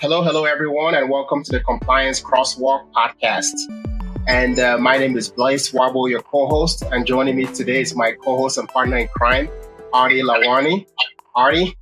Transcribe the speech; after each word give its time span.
Hello, 0.00 0.22
hello, 0.22 0.44
everyone, 0.44 0.94
and 0.94 1.10
welcome 1.10 1.42
to 1.42 1.50
the 1.50 1.58
Compliance 1.58 2.22
Crosswalk 2.22 2.88
podcast. 2.92 3.50
And 4.28 4.60
uh, 4.60 4.78
my 4.78 4.96
name 4.96 5.16
is 5.16 5.28
Blaise 5.28 5.72
Wabo, 5.72 6.08
your 6.08 6.22
co-host, 6.22 6.84
and 6.92 7.04
joining 7.04 7.34
me 7.34 7.46
today 7.46 7.80
is 7.80 7.96
my 7.96 8.12
co-host 8.12 8.58
and 8.58 8.68
partner 8.68 8.98
in 8.98 9.08
crime, 9.08 9.48
Arti 9.92 10.22
Lalwani. 10.22 10.86
Arti, 11.34 11.76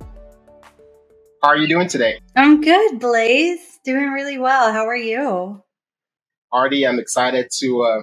how 1.43 1.49
are 1.49 1.57
you 1.57 1.67
doing 1.67 1.87
today? 1.87 2.19
I'm 2.35 2.59
good, 2.59 2.99
Blaise. 2.99 3.79
Doing 3.85 4.09
really 4.09 4.39
well. 4.39 4.73
How 4.73 4.87
are 4.87 4.95
you? 4.95 5.61
Arti, 6.51 6.87
I'm 6.87 6.97
excited 6.97 7.51
to 7.59 7.83
uh, 7.83 8.01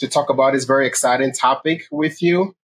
to 0.00 0.08
talk 0.08 0.28
about 0.28 0.52
this 0.52 0.66
very 0.66 0.86
exciting 0.86 1.32
topic 1.32 1.84
with 1.90 2.20
you. 2.20 2.54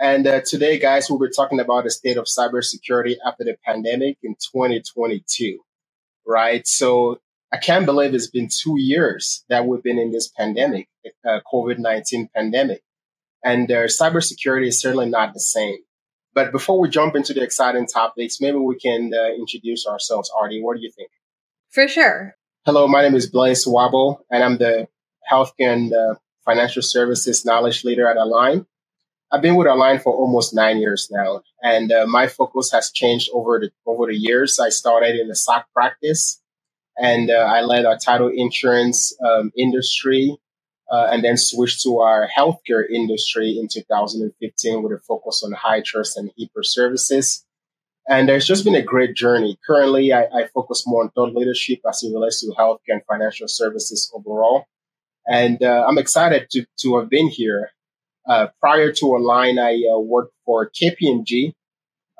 And 0.00 0.24
uh, 0.28 0.40
today, 0.46 0.78
guys, 0.78 1.10
we'll 1.10 1.18
be 1.18 1.34
talking 1.34 1.58
about 1.58 1.82
the 1.82 1.90
state 1.90 2.16
of 2.16 2.26
cybersecurity 2.26 3.16
after 3.26 3.42
the 3.42 3.56
pandemic 3.66 4.18
in 4.22 4.36
2022 4.52 5.58
right? 6.26 6.66
So 6.66 7.20
I 7.52 7.58
can't 7.58 7.86
believe 7.86 8.14
it's 8.14 8.30
been 8.30 8.48
two 8.48 8.76
years 8.78 9.44
that 9.48 9.66
we've 9.66 9.82
been 9.82 9.98
in 9.98 10.10
this 10.10 10.28
pandemic, 10.28 10.88
uh, 11.24 11.40
COVID 11.52 11.78
19 11.78 12.30
pandemic. 12.34 12.82
And 13.44 13.70
uh, 13.70 13.86
cybersecurity 13.86 14.68
is 14.68 14.80
certainly 14.80 15.08
not 15.08 15.34
the 15.34 15.40
same. 15.40 15.78
But 16.34 16.52
before 16.52 16.80
we 16.80 16.88
jump 16.88 17.14
into 17.14 17.34
the 17.34 17.42
exciting 17.42 17.86
topics, 17.86 18.40
maybe 18.40 18.56
we 18.56 18.78
can 18.78 19.10
uh, 19.12 19.34
introduce 19.34 19.86
ourselves. 19.86 20.30
Arti, 20.38 20.62
what 20.62 20.76
do 20.76 20.82
you 20.82 20.90
think? 20.90 21.10
For 21.70 21.88
sure. 21.88 22.36
Hello, 22.64 22.86
my 22.86 23.02
name 23.02 23.14
is 23.14 23.28
Blaise 23.28 23.66
Wabo, 23.66 24.18
and 24.30 24.42
I'm 24.42 24.56
the 24.56 24.88
healthcare 25.30 25.72
and 25.72 25.92
uh, 25.92 26.14
financial 26.44 26.82
services 26.82 27.44
knowledge 27.44 27.84
leader 27.84 28.08
at 28.08 28.16
A-LIGN. 28.16 28.66
I've 29.30 29.42
been 29.42 29.56
with 29.56 29.66
A-LIGN 29.66 30.02
for 30.02 30.12
almost 30.12 30.54
nine 30.54 30.78
years 30.78 31.08
now, 31.10 31.42
and 31.62 31.92
uh, 31.92 32.06
my 32.06 32.26
focus 32.26 32.72
has 32.72 32.90
changed 32.90 33.30
over 33.32 33.60
the 33.60 33.70
over 33.86 34.06
the 34.06 34.16
years. 34.16 34.58
I 34.58 34.68
started 34.68 35.18
in 35.18 35.28
the 35.28 35.36
SOC 35.36 35.66
practice, 35.72 36.42
and 36.98 37.30
uh, 37.30 37.34
I 37.34 37.60
led 37.60 37.86
our 37.86 37.96
title 37.96 38.30
insurance 38.34 39.16
um, 39.24 39.52
industry, 39.56 40.36
uh, 40.90 41.08
and 41.12 41.22
then 41.22 41.36
switched 41.36 41.82
to 41.82 42.00
our 42.00 42.28
healthcare 42.36 42.84
industry 42.90 43.58
in 43.58 43.68
2015 43.68 44.82
with 44.82 44.92
a 44.92 44.98
focus 45.06 45.42
on 45.44 45.52
HITRUST 45.52 46.16
and 46.16 46.30
HIPAA 46.38 46.64
services. 46.64 47.44
And 48.08 48.28
it's 48.28 48.46
just 48.46 48.64
been 48.64 48.74
a 48.74 48.82
great 48.82 49.14
journey. 49.14 49.56
Currently, 49.64 50.12
I, 50.12 50.24
I 50.24 50.48
focus 50.52 50.82
more 50.84 51.04
on 51.04 51.10
thought 51.10 51.36
leadership 51.36 51.78
as 51.88 52.02
it 52.02 52.12
relates 52.12 52.40
to 52.40 52.52
healthcare 52.58 52.94
and 52.94 53.02
financial 53.08 53.46
services 53.46 54.10
overall. 54.12 54.64
And 55.28 55.62
uh, 55.62 55.86
I'm 55.88 55.98
excited 55.98 56.50
to, 56.50 56.66
to 56.80 56.98
have 56.98 57.08
been 57.08 57.28
here 57.28 57.70
uh, 58.28 58.48
prior 58.60 58.92
to 58.92 59.06
A-LIGN, 59.16 59.58
I 59.58 59.94
uh, 59.94 59.98
worked 59.98 60.34
for 60.44 60.70
KPMG, 60.70 61.54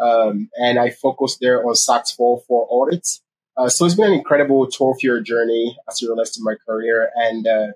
um, 0.02 0.50
and 0.56 0.78
I 0.78 0.90
focused 0.90 1.38
there 1.40 1.66
on 1.66 1.74
SOX 1.74 2.12
404 2.12 2.68
audits. 2.70 3.22
Uh, 3.56 3.68
so 3.68 3.84
it's 3.84 3.94
been 3.94 4.06
an 4.06 4.14
incredible 4.14 4.66
12 4.66 4.96
year 5.02 5.20
journey 5.20 5.76
as 5.88 6.02
it 6.02 6.08
relates 6.08 6.32
to 6.32 6.40
my 6.42 6.54
career. 6.66 7.10
And 7.14 7.46
uh, 7.46 7.66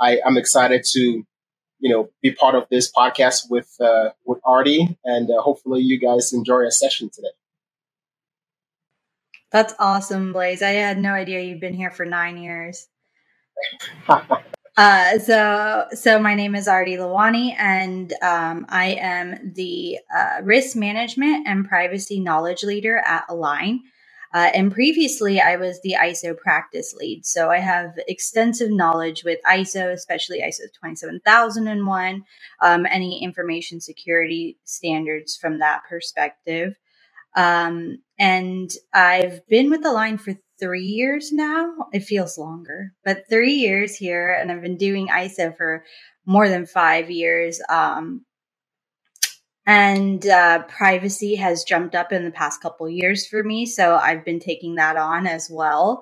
I, 0.00 0.20
am 0.24 0.36
excited 0.36 0.84
to, 0.92 1.00
you 1.00 1.94
know, 1.94 2.08
be 2.22 2.32
part 2.32 2.54
of 2.54 2.64
this 2.70 2.90
podcast 2.90 3.42
with, 3.50 3.70
uh, 3.80 4.10
with 4.24 4.40
Arti. 4.44 4.98
And 5.04 5.30
uh, 5.30 5.40
hopefully 5.42 5.82
you 5.82 6.00
guys 6.00 6.32
enjoy 6.32 6.64
our 6.64 6.70
session 6.70 7.10
today. 7.12 7.28
That's 9.50 9.74
awesome, 9.78 10.32
Blaise. 10.32 10.62
I 10.62 10.70
had 10.70 10.98
no 10.98 11.12
idea 11.12 11.40
you'd 11.40 11.60
been 11.60 11.74
here 11.74 11.90
for 11.90 12.04
nine 12.04 12.36
years. 12.38 12.86
Uh, 14.78 15.18
so, 15.18 15.86
so 15.92 16.20
my 16.20 16.36
name 16.36 16.54
is 16.54 16.68
Arti 16.68 16.96
Lalwani, 16.96 17.52
and 17.58 18.12
um, 18.22 18.64
I 18.68 18.96
am 19.00 19.52
the 19.56 19.98
uh, 20.16 20.40
risk 20.44 20.76
management 20.76 21.48
and 21.48 21.68
privacy 21.68 22.20
knowledge 22.20 22.62
leader 22.62 22.98
at 22.98 23.24
A-LIGN. 23.28 23.80
Uh, 24.32 24.50
and 24.54 24.70
previously, 24.70 25.40
I 25.40 25.56
was 25.56 25.80
the 25.82 25.96
ISO 26.00 26.38
practice 26.38 26.94
lead. 26.94 27.26
So 27.26 27.50
I 27.50 27.58
have 27.58 27.98
extensive 28.06 28.70
knowledge 28.70 29.24
with 29.24 29.40
ISO, 29.50 29.92
especially 29.92 30.42
ISO 30.42 30.72
27001, 30.80 32.24
um, 32.60 32.86
any 32.86 33.20
information 33.20 33.80
security 33.80 34.58
standards 34.62 35.36
from 35.36 35.58
that 35.58 35.82
perspective. 35.88 36.76
Um, 37.36 37.98
and 38.18 38.70
I've 38.92 39.46
been 39.48 39.70
with 39.70 39.82
the 39.82 39.92
line 39.92 40.18
for 40.18 40.34
three 40.58 40.84
years 40.84 41.32
now. 41.32 41.72
It 41.92 42.00
feels 42.00 42.36
longer, 42.36 42.92
but 43.04 43.28
three 43.28 43.54
years 43.54 43.96
here, 43.96 44.32
and 44.32 44.50
I've 44.50 44.62
been 44.62 44.76
doing 44.76 45.08
ISO 45.08 45.56
for 45.56 45.84
more 46.26 46.48
than 46.48 46.66
five 46.66 47.10
years. 47.10 47.60
Um, 47.68 48.24
and 49.66 50.26
uh, 50.26 50.62
privacy 50.62 51.34
has 51.36 51.62
jumped 51.62 51.94
up 51.94 52.10
in 52.10 52.24
the 52.24 52.30
past 52.30 52.62
couple 52.62 52.88
years 52.88 53.26
for 53.26 53.42
me, 53.44 53.66
so 53.66 53.96
I've 53.96 54.24
been 54.24 54.40
taking 54.40 54.76
that 54.76 54.96
on 54.96 55.26
as 55.26 55.48
well. 55.50 56.00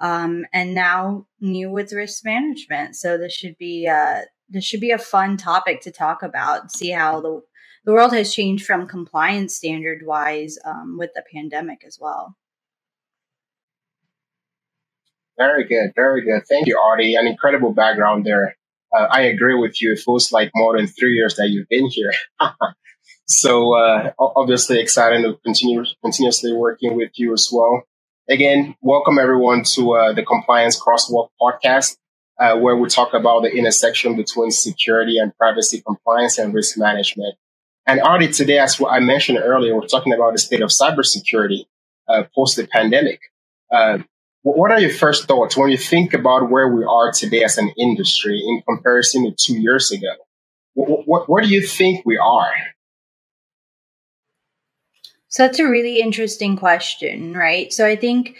Um, 0.00 0.44
and 0.52 0.74
now 0.74 1.26
new 1.40 1.70
with 1.70 1.92
risk 1.92 2.24
management, 2.24 2.96
so 2.96 3.16
this 3.16 3.32
should 3.32 3.56
be 3.56 3.88
uh, 3.88 4.22
this 4.50 4.64
should 4.64 4.80
be 4.80 4.90
a 4.90 4.98
fun 4.98 5.38
topic 5.38 5.80
to 5.80 5.90
talk 5.90 6.22
about. 6.22 6.70
See 6.70 6.90
how 6.90 7.20
the 7.22 7.40
the 7.86 7.92
world 7.92 8.12
has 8.12 8.34
changed 8.34 8.66
from 8.66 8.88
compliance 8.88 9.54
standard 9.54 10.02
wise 10.04 10.58
um, 10.64 10.96
with 10.98 11.10
the 11.14 11.22
pandemic 11.32 11.84
as 11.86 11.98
well. 12.00 12.36
Very 15.38 15.64
good, 15.64 15.92
very 15.94 16.24
good. 16.24 16.42
Thank 16.48 16.66
you, 16.66 16.78
Arti. 16.78 17.14
An 17.14 17.26
incredible 17.26 17.72
background 17.72 18.26
there. 18.26 18.56
Uh, 18.94 19.06
I 19.10 19.22
agree 19.22 19.54
with 19.54 19.80
you. 19.80 19.92
It 19.92 20.00
feels 20.00 20.32
like 20.32 20.50
more 20.54 20.76
than 20.76 20.86
three 20.88 21.12
years 21.12 21.36
that 21.36 21.48
you've 21.48 21.68
been 21.68 21.88
here. 21.88 22.10
so 23.26 23.74
uh, 23.74 24.12
obviously 24.18 24.80
excited 24.80 25.22
to 25.22 25.38
continue 25.44 25.84
continuously 26.02 26.52
working 26.52 26.96
with 26.96 27.10
you 27.14 27.32
as 27.34 27.50
well. 27.52 27.82
Again, 28.28 28.74
welcome 28.80 29.18
everyone 29.18 29.62
to 29.74 29.92
uh, 29.92 30.12
the 30.12 30.24
Compliance 30.24 30.80
Crosswalk 30.80 31.28
podcast, 31.40 31.96
uh, 32.40 32.56
where 32.56 32.76
we 32.76 32.88
talk 32.88 33.14
about 33.14 33.42
the 33.42 33.50
intersection 33.50 34.16
between 34.16 34.50
security 34.50 35.18
and 35.18 35.36
privacy 35.36 35.82
compliance 35.86 36.38
and 36.38 36.52
risk 36.52 36.76
management. 36.76 37.36
And 37.86 38.00
Arti, 38.00 38.28
today, 38.28 38.58
as 38.58 38.80
I 38.88 38.98
mentioned 39.00 39.38
earlier, 39.38 39.74
we're 39.74 39.86
talking 39.86 40.12
about 40.12 40.32
the 40.32 40.38
state 40.38 40.60
of 40.60 40.70
cybersecurity 40.70 41.66
uh, 42.08 42.24
post 42.34 42.56
the 42.56 42.66
pandemic. 42.66 43.20
Uh, 43.70 43.98
what 44.42 44.70
are 44.70 44.80
your 44.80 44.90
first 44.90 45.26
thoughts 45.26 45.56
when 45.56 45.70
you 45.70 45.76
think 45.76 46.14
about 46.14 46.50
where 46.50 46.68
we 46.68 46.84
are 46.84 47.12
today 47.12 47.42
as 47.42 47.58
an 47.58 47.72
industry 47.76 48.40
in 48.44 48.62
comparison 48.68 49.24
to 49.24 49.34
two 49.36 49.58
years 49.58 49.90
ago? 49.90 50.14
What, 50.74 51.06
what, 51.06 51.28
where 51.28 51.42
do 51.42 51.48
you 51.48 51.66
think 51.66 52.04
we 52.04 52.16
are? 52.16 52.52
So 55.28 55.44
that's 55.44 55.58
a 55.58 55.66
really 55.66 56.00
interesting 56.00 56.56
question, 56.56 57.34
right? 57.34 57.72
So 57.72 57.86
I 57.86 57.96
think 57.96 58.36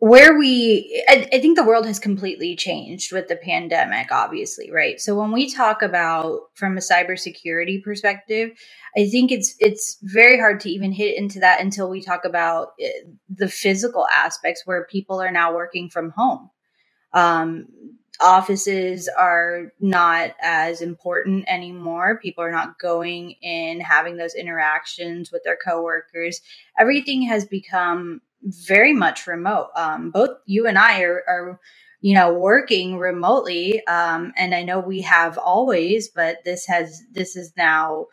where 0.00 0.36
we 0.36 1.04
I, 1.08 1.28
I, 1.30 1.40
think 1.40 1.56
the 1.56 1.64
world 1.64 1.84
has 1.86 1.98
completely 1.98 2.56
changed 2.56 3.12
with 3.12 3.28
the 3.28 3.36
pandemic 3.36 4.10
obviously 4.10 4.70
right? 4.70 4.98
So 4.98 5.14
when 5.14 5.30
we 5.30 5.52
talk 5.52 5.82
about 5.82 6.40
from 6.54 6.76
a 6.76 6.80
cybersecurity 6.80 7.82
perspective 7.82 8.50
i 8.96 9.06
think 9.08 9.30
it's 9.30 9.54
it's 9.60 9.98
very 10.02 10.38
hard 10.38 10.58
to 10.60 10.70
even 10.70 10.90
hit 10.90 11.16
into 11.16 11.38
that 11.40 11.60
until 11.60 11.88
we 11.88 12.02
talk 12.02 12.24
about 12.24 12.68
eh, 12.80 12.88
the 13.28 13.48
physical 13.48 14.06
aspects 14.08 14.62
where 14.64 14.86
people 14.90 15.20
are 15.20 15.30
now 15.30 15.54
working 15.54 15.88
from 15.88 16.10
home. 16.10 16.50
Um, 17.12 17.66
offices 18.20 19.08
are 19.18 19.72
not 19.80 20.32
as 20.42 20.80
important 20.80 21.44
anymore. 21.48 22.18
People 22.18 22.44
are 22.44 22.50
not 22.50 22.78
going 22.78 23.32
in 23.42 23.80
having 23.80 24.16
those 24.16 24.34
interactions 24.34 25.32
with 25.32 25.42
their 25.44 25.56
coworkers. 25.64 26.40
Everything 26.78 27.22
has 27.22 27.44
become 27.44 28.20
very 28.42 28.92
much 28.94 29.26
remote. 29.26 29.70
Um, 29.76 30.10
both 30.10 30.30
you 30.46 30.66
and 30.66 30.78
I 30.78 31.02
are, 31.02 31.22
are 31.28 31.60
you 32.00 32.14
know, 32.14 32.34
working 32.34 32.98
remotely. 32.98 33.86
Um, 33.86 34.32
and 34.36 34.54
I 34.54 34.62
know 34.62 34.80
we 34.80 35.02
have 35.02 35.38
always, 35.38 36.08
but 36.08 36.38
this 36.44 36.66
has, 36.66 37.02
this 37.12 37.36
is 37.36 37.52
now 37.56 38.06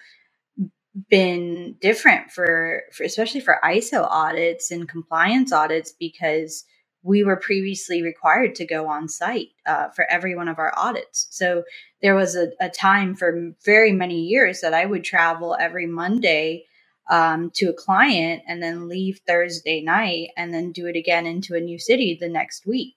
been 1.09 1.75
different 1.81 2.31
for, 2.31 2.83
for, 2.93 3.03
especially 3.03 3.41
for 3.41 3.59
ISO 3.63 4.07
audits 4.09 4.71
and 4.71 4.89
compliance 4.89 5.53
audits 5.53 5.93
because 5.99 6.65
we 7.03 7.23
were 7.23 7.37
previously 7.37 8.03
required 8.03 8.55
to 8.55 8.67
go 8.67 8.89
on 8.89 9.09
site 9.09 9.49
uh, 9.67 9.89
for 9.89 10.05
every 10.11 10.35
one 10.35 10.49
of 10.49 10.59
our 10.59 10.73
audits. 10.77 11.27
So 11.31 11.63
there 12.01 12.15
was 12.15 12.35
a, 12.35 12.49
a 12.61 12.69
time 12.69 13.15
for 13.15 13.51
very 13.65 13.93
many 13.93 14.21
years 14.21 14.61
that 14.61 14.73
I 14.75 14.85
would 14.85 15.05
travel 15.05 15.57
every 15.59 15.87
Monday 15.87 16.65
um, 17.09 17.51
to 17.55 17.67
a 17.69 17.73
client 17.73 18.43
and 18.47 18.63
then 18.63 18.89
leave 18.89 19.21
Thursday 19.27 19.81
night 19.81 20.29
and 20.37 20.53
then 20.53 20.71
do 20.71 20.87
it 20.87 20.97
again 20.97 21.25
into 21.25 21.55
a 21.55 21.61
new 21.61 21.79
city 21.79 22.17
the 22.19 22.29
next 22.29 22.65
week. 22.67 22.95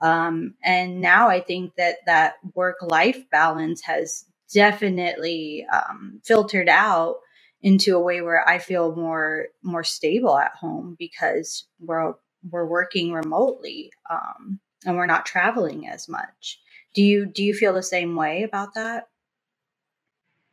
Um, 0.00 0.54
and 0.62 1.00
now 1.00 1.28
I 1.28 1.40
think 1.40 1.74
that 1.76 1.96
that 2.06 2.34
work 2.54 2.76
life 2.82 3.28
balance 3.30 3.82
has 3.84 4.24
definitely 4.52 5.66
um, 5.72 6.20
filtered 6.24 6.68
out 6.68 7.16
into 7.62 7.96
a 7.96 8.00
way 8.00 8.20
where 8.20 8.48
I 8.48 8.58
feel 8.58 8.94
more 8.94 9.48
more 9.62 9.84
stable 9.84 10.38
at 10.38 10.52
home 10.54 10.96
because 10.98 11.66
we're 11.80 12.14
we're 12.50 12.66
working 12.66 13.12
remotely 13.12 13.90
um, 14.10 14.60
and 14.84 14.96
we're 14.96 15.06
not 15.06 15.26
traveling 15.26 15.88
as 15.88 16.08
much. 16.08 16.60
Do 16.94 17.02
you 17.02 17.26
do 17.26 17.42
you 17.42 17.54
feel 17.54 17.74
the 17.74 17.82
same 17.82 18.16
way 18.16 18.42
about 18.44 18.74
that? 18.74 19.08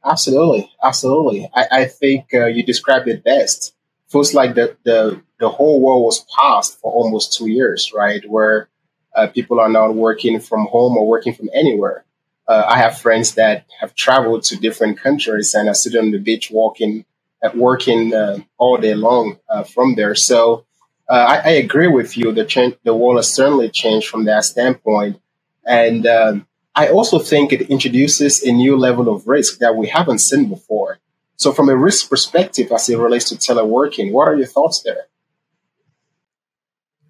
Absolutely, 0.06 0.70
absolutely. 0.84 1.50
I, 1.54 1.68
I 1.72 1.86
think 1.86 2.34
uh, 2.34 2.48
you 2.48 2.64
described 2.64 3.08
it 3.08 3.24
best. 3.24 3.74
Feels 4.08 4.34
like 4.34 4.54
the, 4.56 4.76
the 4.84 5.22
the 5.40 5.50
whole 5.50 5.82
world 5.82 6.04
was 6.04 6.26
paused 6.36 6.78
for 6.80 6.92
almost 6.92 7.34
two 7.34 7.50
years, 7.50 7.92
right? 7.94 8.24
Where 8.30 8.70
uh, 9.16 9.28
people 9.28 9.60
are 9.60 9.70
now 9.70 9.92
working 9.92 10.40
from 10.40 10.68
home 10.68 10.98
or 10.98 11.08
working 11.08 11.34
from 11.34 11.50
anywhere. 11.54 12.06
Uh, 12.48 12.64
I 12.68 12.78
have 12.78 13.00
friends 13.00 13.36
that 13.36 13.66
have 13.80 13.96
traveled 13.96 14.44
to 14.44 14.58
different 14.58 15.00
countries 15.00 15.54
and 15.54 15.68
are 15.68 15.74
sitting 15.74 16.00
on 16.00 16.12
the 16.12 16.18
beach 16.20 16.52
walking, 16.52 17.06
uh, 17.44 17.50
working 17.56 18.14
uh, 18.14 18.40
all 18.58 18.78
day 18.78 18.96
long 18.96 19.40
uh, 19.50 19.64
from 19.64 19.96
there. 19.96 20.16
So 20.16 20.66
I, 21.10 21.38
I, 21.38 21.50
agree 21.52 21.88
with 21.88 22.18
you. 22.18 22.32
The, 22.32 22.46
change, 22.46 22.76
the 22.84 22.96
world 22.96 23.18
has 23.18 23.32
certainly 23.34 23.70
changed 23.70 24.08
from 24.08 24.26
that 24.26 24.46
standpoint. 24.46 25.22
And 25.66 26.08
um, 26.08 26.48
I 26.76 26.88
also 26.88 27.20
think 27.20 27.54
it 27.54 27.70
introduces 27.70 28.42
a 28.44 28.52
new 28.52 28.76
level 28.78 29.14
of 29.14 29.28
risk 29.28 29.60
that 29.60 29.76
we 29.76 29.88
haven't 29.88 30.20
seen 30.20 30.50
before. 30.50 31.00
So, 31.36 31.52
from 31.52 31.70
a 31.70 31.76
risk 31.76 32.10
perspective, 32.10 32.72
as 32.72 32.90
it 32.90 32.98
relates 32.98 33.30
to 33.30 33.36
teleworking, 33.36 34.12
what 34.12 34.28
are 34.28 34.36
your 34.36 34.48
thoughts 34.48 34.82
there? 34.82 35.08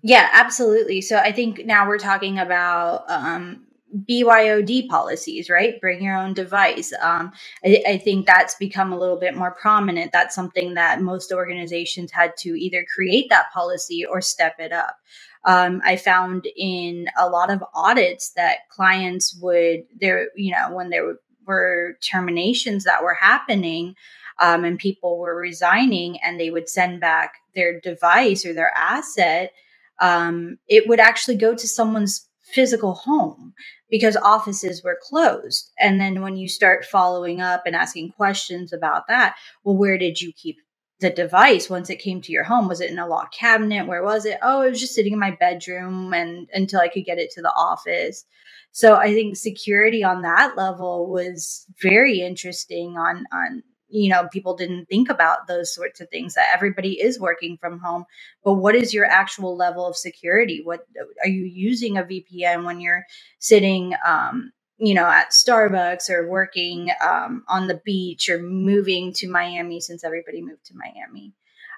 Yeah, 0.01 0.29
absolutely. 0.33 1.01
So, 1.01 1.17
I 1.17 1.31
think 1.31 1.65
now 1.65 1.87
we're 1.87 1.97
talking 1.97 2.39
about 2.39 3.09
um, 3.09 3.67
BYOD 3.93 4.87
policies, 4.87 5.49
right? 5.49 5.79
Bring 5.79 6.03
your 6.03 6.17
own 6.17 6.33
device. 6.33 6.93
Um, 7.01 7.31
I, 7.63 7.83
I, 7.87 7.97
think 7.97 8.25
that's 8.25 8.55
become 8.55 8.91
a 8.91 8.97
little 8.97 9.19
bit 9.19 9.35
more 9.35 9.51
prominent. 9.51 10.11
That's 10.11 10.33
something 10.33 10.73
that 10.73 11.01
most 11.01 11.31
organizations 11.31 12.11
had 12.11 12.35
to 12.37 12.59
either 12.59 12.85
create 12.93 13.29
that 13.29 13.51
policy 13.53 14.03
or 14.03 14.19
step 14.19 14.55
it 14.59 14.71
up. 14.71 14.97
Um, 15.45 15.81
I 15.85 15.97
found 15.97 16.47
in 16.55 17.07
a 17.19 17.29
lot 17.29 17.51
of 17.51 17.63
audits 17.75 18.31
that 18.31 18.69
clients 18.69 19.37
would 19.41 19.83
there, 19.99 20.29
you 20.35 20.51
know, 20.53 20.73
when 20.73 20.89
there 20.89 21.15
were 21.45 21.97
terminations 22.01 22.85
that 22.85 23.03
were 23.03 23.17
happening, 23.19 23.95
um, 24.39 24.63
and 24.63 24.79
people 24.79 25.19
were 25.19 25.35
resigning, 25.35 26.17
and 26.21 26.39
they 26.39 26.49
would 26.49 26.69
send 26.69 26.99
back 26.99 27.35
their 27.53 27.79
device 27.79 28.45
or 28.45 28.53
their 28.53 28.71
asset. 28.75 29.51
Um, 29.99 30.57
it 30.67 30.87
would 30.87 30.99
actually 30.99 31.37
go 31.37 31.53
to 31.53 31.67
someone's 31.67 32.27
physical 32.53 32.93
home 32.93 33.53
because 33.93 34.17
offices 34.17 34.83
were 34.83 34.97
closed. 34.99 35.69
And 35.79 36.01
then 36.01 36.23
when 36.23 36.35
you 36.35 36.49
start 36.49 36.83
following 36.83 37.41
up 37.41 37.67
and 37.67 37.75
asking 37.75 38.13
questions 38.13 38.73
about 38.73 39.03
that, 39.07 39.35
well, 39.63 39.77
where 39.77 39.99
did 39.99 40.19
you 40.19 40.33
keep 40.33 40.57
the 40.99 41.11
device 41.11 41.69
once 41.69 41.91
it 41.91 41.99
came 41.99 42.19
to 42.21 42.31
your 42.31 42.43
home? 42.43 42.67
Was 42.67 42.81
it 42.81 42.89
in 42.89 42.97
a 42.97 43.05
locked 43.05 43.37
cabinet? 43.37 43.85
Where 43.85 44.01
was 44.01 44.25
it? 44.25 44.39
Oh, 44.41 44.63
it 44.63 44.71
was 44.71 44.79
just 44.79 44.95
sitting 44.95 45.13
in 45.13 45.19
my 45.19 45.37
bedroom 45.39 46.11
and 46.11 46.49
until 46.55 46.79
I 46.79 46.87
could 46.87 47.05
get 47.05 47.19
it 47.19 47.29
to 47.33 47.43
the 47.43 47.53
office. 47.53 48.25
So 48.71 48.95
I 48.95 49.13
think 49.13 49.37
security 49.37 50.03
on 50.03 50.23
that 50.23 50.57
level 50.57 51.07
was 51.07 51.67
very 51.79 52.19
interesting 52.21 52.97
on 52.97 53.25
on 53.31 53.61
you 53.93 54.09
know 54.09 54.27
people 54.29 54.55
didn't 54.55 54.87
think 54.87 55.09
about 55.09 55.47
those 55.47 55.73
sorts 55.73 56.01
of 56.01 56.09
things 56.09 56.33
that 56.33 56.49
everybody 56.51 56.99
is 56.99 57.19
working 57.19 57.57
from 57.57 57.79
home. 57.79 58.05
But 58.43 58.55
what 58.55 58.75
is 58.75 58.93
your 58.93 59.05
actual 59.05 59.55
level 59.55 59.85
of 59.85 59.95
security? 59.95 60.61
What 60.63 60.87
are 61.21 61.29
you 61.29 61.45
using 61.45 61.97
a 61.97 62.03
vpn 62.03 62.65
when 62.65 62.79
you're 62.79 63.05
sitting 63.39 63.93
um, 64.05 64.51
you 64.77 64.95
know 64.95 65.05
at 65.05 65.29
starbucks 65.29 66.09
or 66.09 66.27
working 66.27 66.89
um, 67.05 67.43
on 67.47 67.67
the 67.67 67.81
beach 67.85 68.29
or 68.29 68.39
moving 68.39 69.13
to 69.13 69.29
miami 69.29 69.79
since 69.79 70.03
everybody 70.03 70.41
moved 70.41 70.65
to 70.65 70.73
miami? 70.75 71.33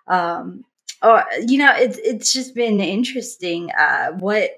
Um, 0.08 0.64
oh 1.02 1.22
you 1.46 1.58
know 1.58 1.74
it's 1.76 1.98
it's 1.98 2.32
just 2.32 2.56
been 2.56 2.80
interesting 2.80 3.72
uh, 3.78 4.12
what 4.14 4.52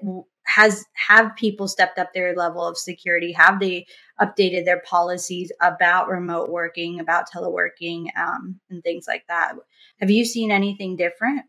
has 0.48 0.86
have 0.94 1.36
people 1.36 1.68
stepped 1.68 1.98
up 1.98 2.14
their 2.14 2.34
level 2.34 2.66
of 2.66 2.78
security? 2.78 3.32
Have 3.32 3.60
they 3.60 3.86
updated 4.18 4.64
their 4.64 4.80
policies 4.80 5.52
about 5.60 6.08
remote 6.08 6.48
working 6.48 7.00
about 7.00 7.30
teleworking 7.30 8.06
um, 8.16 8.58
and 8.70 8.82
things 8.82 9.06
like 9.06 9.24
that? 9.28 9.52
Have 10.00 10.10
you 10.10 10.24
seen 10.24 10.50
anything 10.50 10.96
different? 10.96 11.42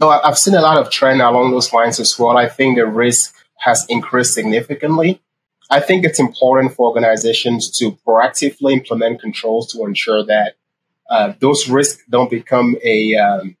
No 0.00 0.10
i've 0.10 0.38
seen 0.38 0.54
a 0.54 0.60
lot 0.60 0.78
of 0.78 0.90
trend 0.90 1.22
along 1.22 1.50
those 1.50 1.72
lines 1.72 1.98
as 1.98 2.18
well. 2.18 2.36
I 2.36 2.48
think 2.48 2.76
the 2.76 2.86
risk 2.86 3.34
has 3.56 3.86
increased 3.88 4.34
significantly. 4.34 5.20
I 5.70 5.80
think 5.80 6.04
it's 6.04 6.20
important 6.20 6.74
for 6.74 6.88
organizations 6.88 7.70
to 7.78 7.98
proactively 8.06 8.72
implement 8.74 9.22
controls 9.22 9.72
to 9.72 9.84
ensure 9.84 10.24
that 10.26 10.54
uh, 11.10 11.32
those 11.40 11.68
risks 11.68 12.04
don't 12.08 12.30
become 12.30 12.76
a 12.84 13.14
um, 13.16 13.56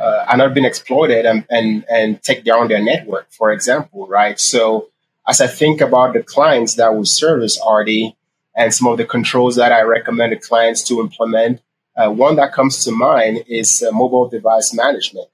uh, 0.00 0.24
are 0.28 0.36
not 0.36 0.54
being 0.54 0.66
exploited 0.66 1.26
and, 1.26 1.44
and, 1.50 1.84
and 1.90 2.22
take 2.22 2.44
down 2.44 2.68
their 2.68 2.82
network, 2.82 3.30
for 3.30 3.52
example, 3.52 4.06
right? 4.06 4.38
So 4.38 4.88
as 5.26 5.40
I 5.40 5.46
think 5.46 5.80
about 5.80 6.14
the 6.14 6.22
clients 6.22 6.74
that 6.74 6.94
we 6.94 7.04
service 7.04 7.60
Arti 7.60 8.16
and 8.56 8.72
some 8.72 8.88
of 8.88 8.98
the 8.98 9.04
controls 9.04 9.56
that 9.56 9.72
I 9.72 9.82
recommend 9.82 10.32
the 10.32 10.36
clients 10.36 10.82
to 10.88 11.00
implement, 11.00 11.60
uh, 11.96 12.10
one 12.10 12.36
that 12.36 12.52
comes 12.52 12.84
to 12.84 12.92
mind 12.92 13.44
is 13.48 13.82
uh, 13.82 13.92
mobile 13.92 14.28
device 14.28 14.74
management, 14.74 15.28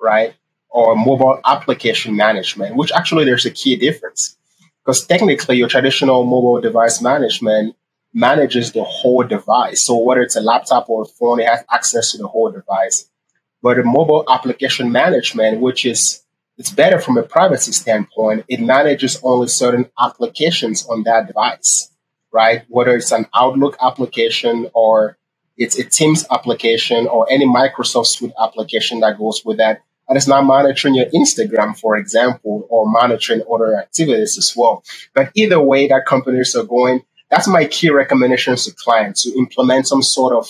right? 0.00 0.34
Or 0.70 0.96
mobile 0.96 1.40
application 1.44 2.16
management, 2.16 2.76
which 2.76 2.92
actually 2.92 3.24
there's 3.24 3.46
a 3.46 3.50
key 3.50 3.76
difference. 3.76 4.36
Because 4.84 5.06
technically, 5.06 5.56
your 5.56 5.68
traditional 5.68 6.24
mobile 6.24 6.60
device 6.60 7.02
management 7.02 7.76
manages 8.14 8.72
the 8.72 8.82
whole 8.82 9.22
device. 9.22 9.84
So 9.84 9.98
whether 9.98 10.22
it's 10.22 10.36
a 10.36 10.40
laptop 10.40 10.88
or 10.88 11.02
a 11.02 11.06
phone, 11.06 11.40
it 11.40 11.48
has 11.48 11.64
access 11.70 12.12
to 12.12 12.18
the 12.18 12.28
whole 12.28 12.50
device. 12.50 13.09
But 13.62 13.78
a 13.78 13.82
mobile 13.82 14.24
application 14.28 14.90
management, 14.90 15.60
which 15.60 15.84
is 15.84 16.22
it's 16.56 16.70
better 16.70 17.00
from 17.00 17.16
a 17.16 17.22
privacy 17.22 17.72
standpoint, 17.72 18.44
it 18.48 18.60
manages 18.60 19.18
only 19.22 19.48
certain 19.48 19.90
applications 19.98 20.86
on 20.86 21.04
that 21.04 21.26
device, 21.26 21.90
right? 22.32 22.64
Whether 22.68 22.96
it's 22.96 23.12
an 23.12 23.26
Outlook 23.34 23.76
application 23.80 24.70
or 24.74 25.16
it's 25.56 25.78
a 25.78 25.84
Teams 25.84 26.26
application 26.30 27.06
or 27.06 27.26
any 27.30 27.46
Microsoft 27.46 28.06
Suite 28.06 28.32
application 28.38 29.00
that 29.00 29.18
goes 29.18 29.42
with 29.44 29.56
that. 29.56 29.82
And 30.08 30.16
it's 30.16 30.26
not 30.26 30.44
monitoring 30.44 30.96
your 30.96 31.06
Instagram, 31.06 31.78
for 31.78 31.96
example, 31.96 32.66
or 32.68 32.90
monitoring 32.90 33.42
other 33.50 33.76
activities 33.76 34.36
as 34.36 34.54
well. 34.56 34.82
But 35.14 35.30
either 35.34 35.62
way 35.62 35.88
that 35.88 36.04
companies 36.04 36.54
are 36.56 36.64
going, 36.64 37.04
that's 37.30 37.46
my 37.46 37.64
key 37.64 37.90
recommendations 37.90 38.66
to 38.66 38.74
clients 38.74 39.22
to 39.22 39.38
implement 39.38 39.86
some 39.86 40.02
sort 40.02 40.34
of 40.34 40.48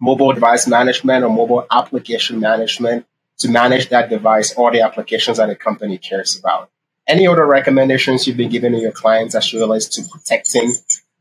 mobile 0.00 0.32
device 0.32 0.66
management 0.66 1.24
or 1.24 1.30
mobile 1.30 1.66
application 1.70 2.40
management 2.40 3.06
to 3.38 3.48
manage 3.48 3.88
that 3.88 4.10
device 4.10 4.54
or 4.54 4.70
the 4.70 4.80
applications 4.80 5.38
that 5.38 5.46
the 5.46 5.56
company 5.56 5.98
cares 5.98 6.38
about. 6.38 6.70
Any 7.06 7.26
other 7.26 7.46
recommendations 7.46 8.26
you've 8.26 8.36
been 8.36 8.50
giving 8.50 8.72
to 8.72 8.78
your 8.78 8.92
clients 8.92 9.34
as 9.34 9.52
relates 9.52 9.88
to 9.88 10.02
protecting 10.10 10.72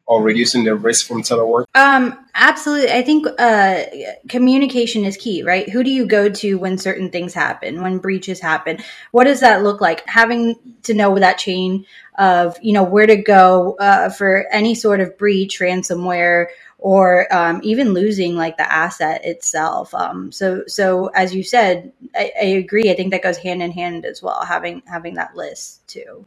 or 0.05 0.21
reducing 0.21 0.63
the 0.63 0.75
risk 0.75 1.07
from 1.07 1.21
telework? 1.21 1.65
Um, 1.75 2.17
absolutely. 2.35 2.91
I 2.91 3.01
think 3.01 3.27
uh, 3.39 3.83
communication 4.27 5.05
is 5.05 5.17
key, 5.17 5.43
right? 5.43 5.69
Who 5.69 5.83
do 5.83 5.89
you 5.89 6.05
go 6.05 6.29
to 6.29 6.55
when 6.55 6.77
certain 6.77 7.09
things 7.09 7.33
happen, 7.33 7.81
when 7.81 7.99
breaches 7.99 8.39
happen? 8.39 8.79
What 9.11 9.25
does 9.25 9.39
that 9.39 9.63
look 9.63 9.81
like? 9.81 10.07
Having 10.07 10.55
to 10.83 10.93
know 10.93 11.17
that 11.17 11.37
chain 11.37 11.85
of, 12.17 12.57
you 12.61 12.73
know, 12.73 12.83
where 12.83 13.07
to 13.07 13.15
go 13.15 13.75
uh, 13.79 14.09
for 14.09 14.45
any 14.51 14.75
sort 14.75 14.99
of 14.99 15.17
breach, 15.17 15.59
ransomware, 15.59 16.47
or 16.83 17.33
um, 17.33 17.61
even 17.63 17.93
losing 17.93 18.35
like 18.35 18.57
the 18.57 18.71
asset 18.71 19.23
itself. 19.23 19.93
Um, 19.93 20.33
so, 20.33 20.63
so 20.67 21.07
as 21.15 21.33
you 21.33 21.41
said, 21.41 21.93
I, 22.13 22.29
I, 22.39 22.45
agree. 22.45 22.91
I 22.91 22.93
think 22.93 23.11
that 23.11 23.23
goes 23.23 23.37
hand 23.37 23.63
in 23.63 23.71
hand 23.71 24.05
as 24.05 24.21
well. 24.21 24.43
Having 24.43 24.83
having 24.85 25.13
that 25.13 25.33
list 25.33 25.87
too. 25.87 26.25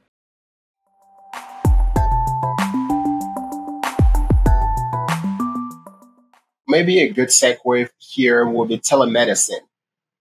Maybe 6.67 7.03
a 7.03 7.11
good 7.11 7.29
segue 7.29 7.91
here 7.99 8.47
would 8.47 8.69
be 8.71 8.79
telemedicine. 8.79 9.61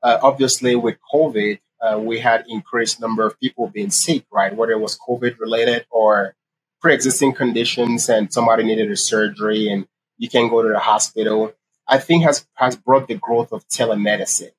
Uh, 0.04 0.20
obviously, 0.22 0.76
with 0.76 0.98
COVID, 1.14 1.60
uh, 1.82 1.98
we 1.98 2.20
had 2.20 2.44
increased 2.50 3.00
number 3.00 3.26
of 3.26 3.40
people 3.40 3.70
being 3.70 3.90
sick, 3.90 4.26
right? 4.32 4.54
Whether 4.54 4.74
it 4.74 4.80
was 4.80 5.00
COVID 5.00 5.40
related 5.40 5.86
or 5.90 6.36
pre-existing 6.82 7.34
conditions, 7.34 8.10
and 8.10 8.32
somebody 8.32 8.64
needed 8.64 8.92
a 8.92 8.98
surgery 8.98 9.70
and 9.70 9.88
you 10.18 10.30
can 10.30 10.50
go 10.50 10.64
to 10.64 10.70
the 10.70 10.80
hospital. 10.80 11.54
I 11.88 12.00
think 12.00 12.24
has 12.26 12.48
has 12.56 12.76
brought 12.78 13.08
the 13.10 13.16
growth 13.16 13.54
of 13.54 13.68
telemedicine, 13.70 14.52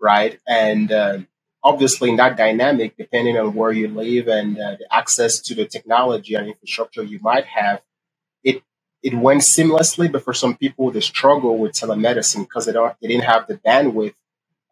right? 0.00 0.38
And 0.48 0.92
uh, 0.92 1.20
obviously, 1.64 2.10
in 2.10 2.16
that 2.16 2.36
dynamic, 2.36 2.96
depending 2.98 3.38
on 3.38 3.54
where 3.54 3.72
you 3.72 3.88
live 3.88 4.28
and 4.28 4.58
uh, 4.58 4.76
the 4.78 4.88
access 4.94 5.40
to 5.42 5.54
the 5.56 5.66
technology 5.66 6.34
and 6.36 6.48
infrastructure 6.48 7.02
you 7.04 7.20
might 7.22 7.46
have, 7.46 7.82
it 8.44 8.62
it 9.02 9.14
went 9.14 9.42
seamlessly. 9.42 10.10
But 10.12 10.24
for 10.24 10.34
some 10.34 10.56
people, 10.56 10.90
they 10.92 11.00
struggle 11.00 11.58
with 11.58 11.72
telemedicine 11.72 12.40
because 12.42 12.66
they 12.66 12.72
don't 12.72 12.96
they 13.02 13.08
didn't 13.08 13.24
have 13.24 13.46
the 13.48 13.56
bandwidth 13.58 14.14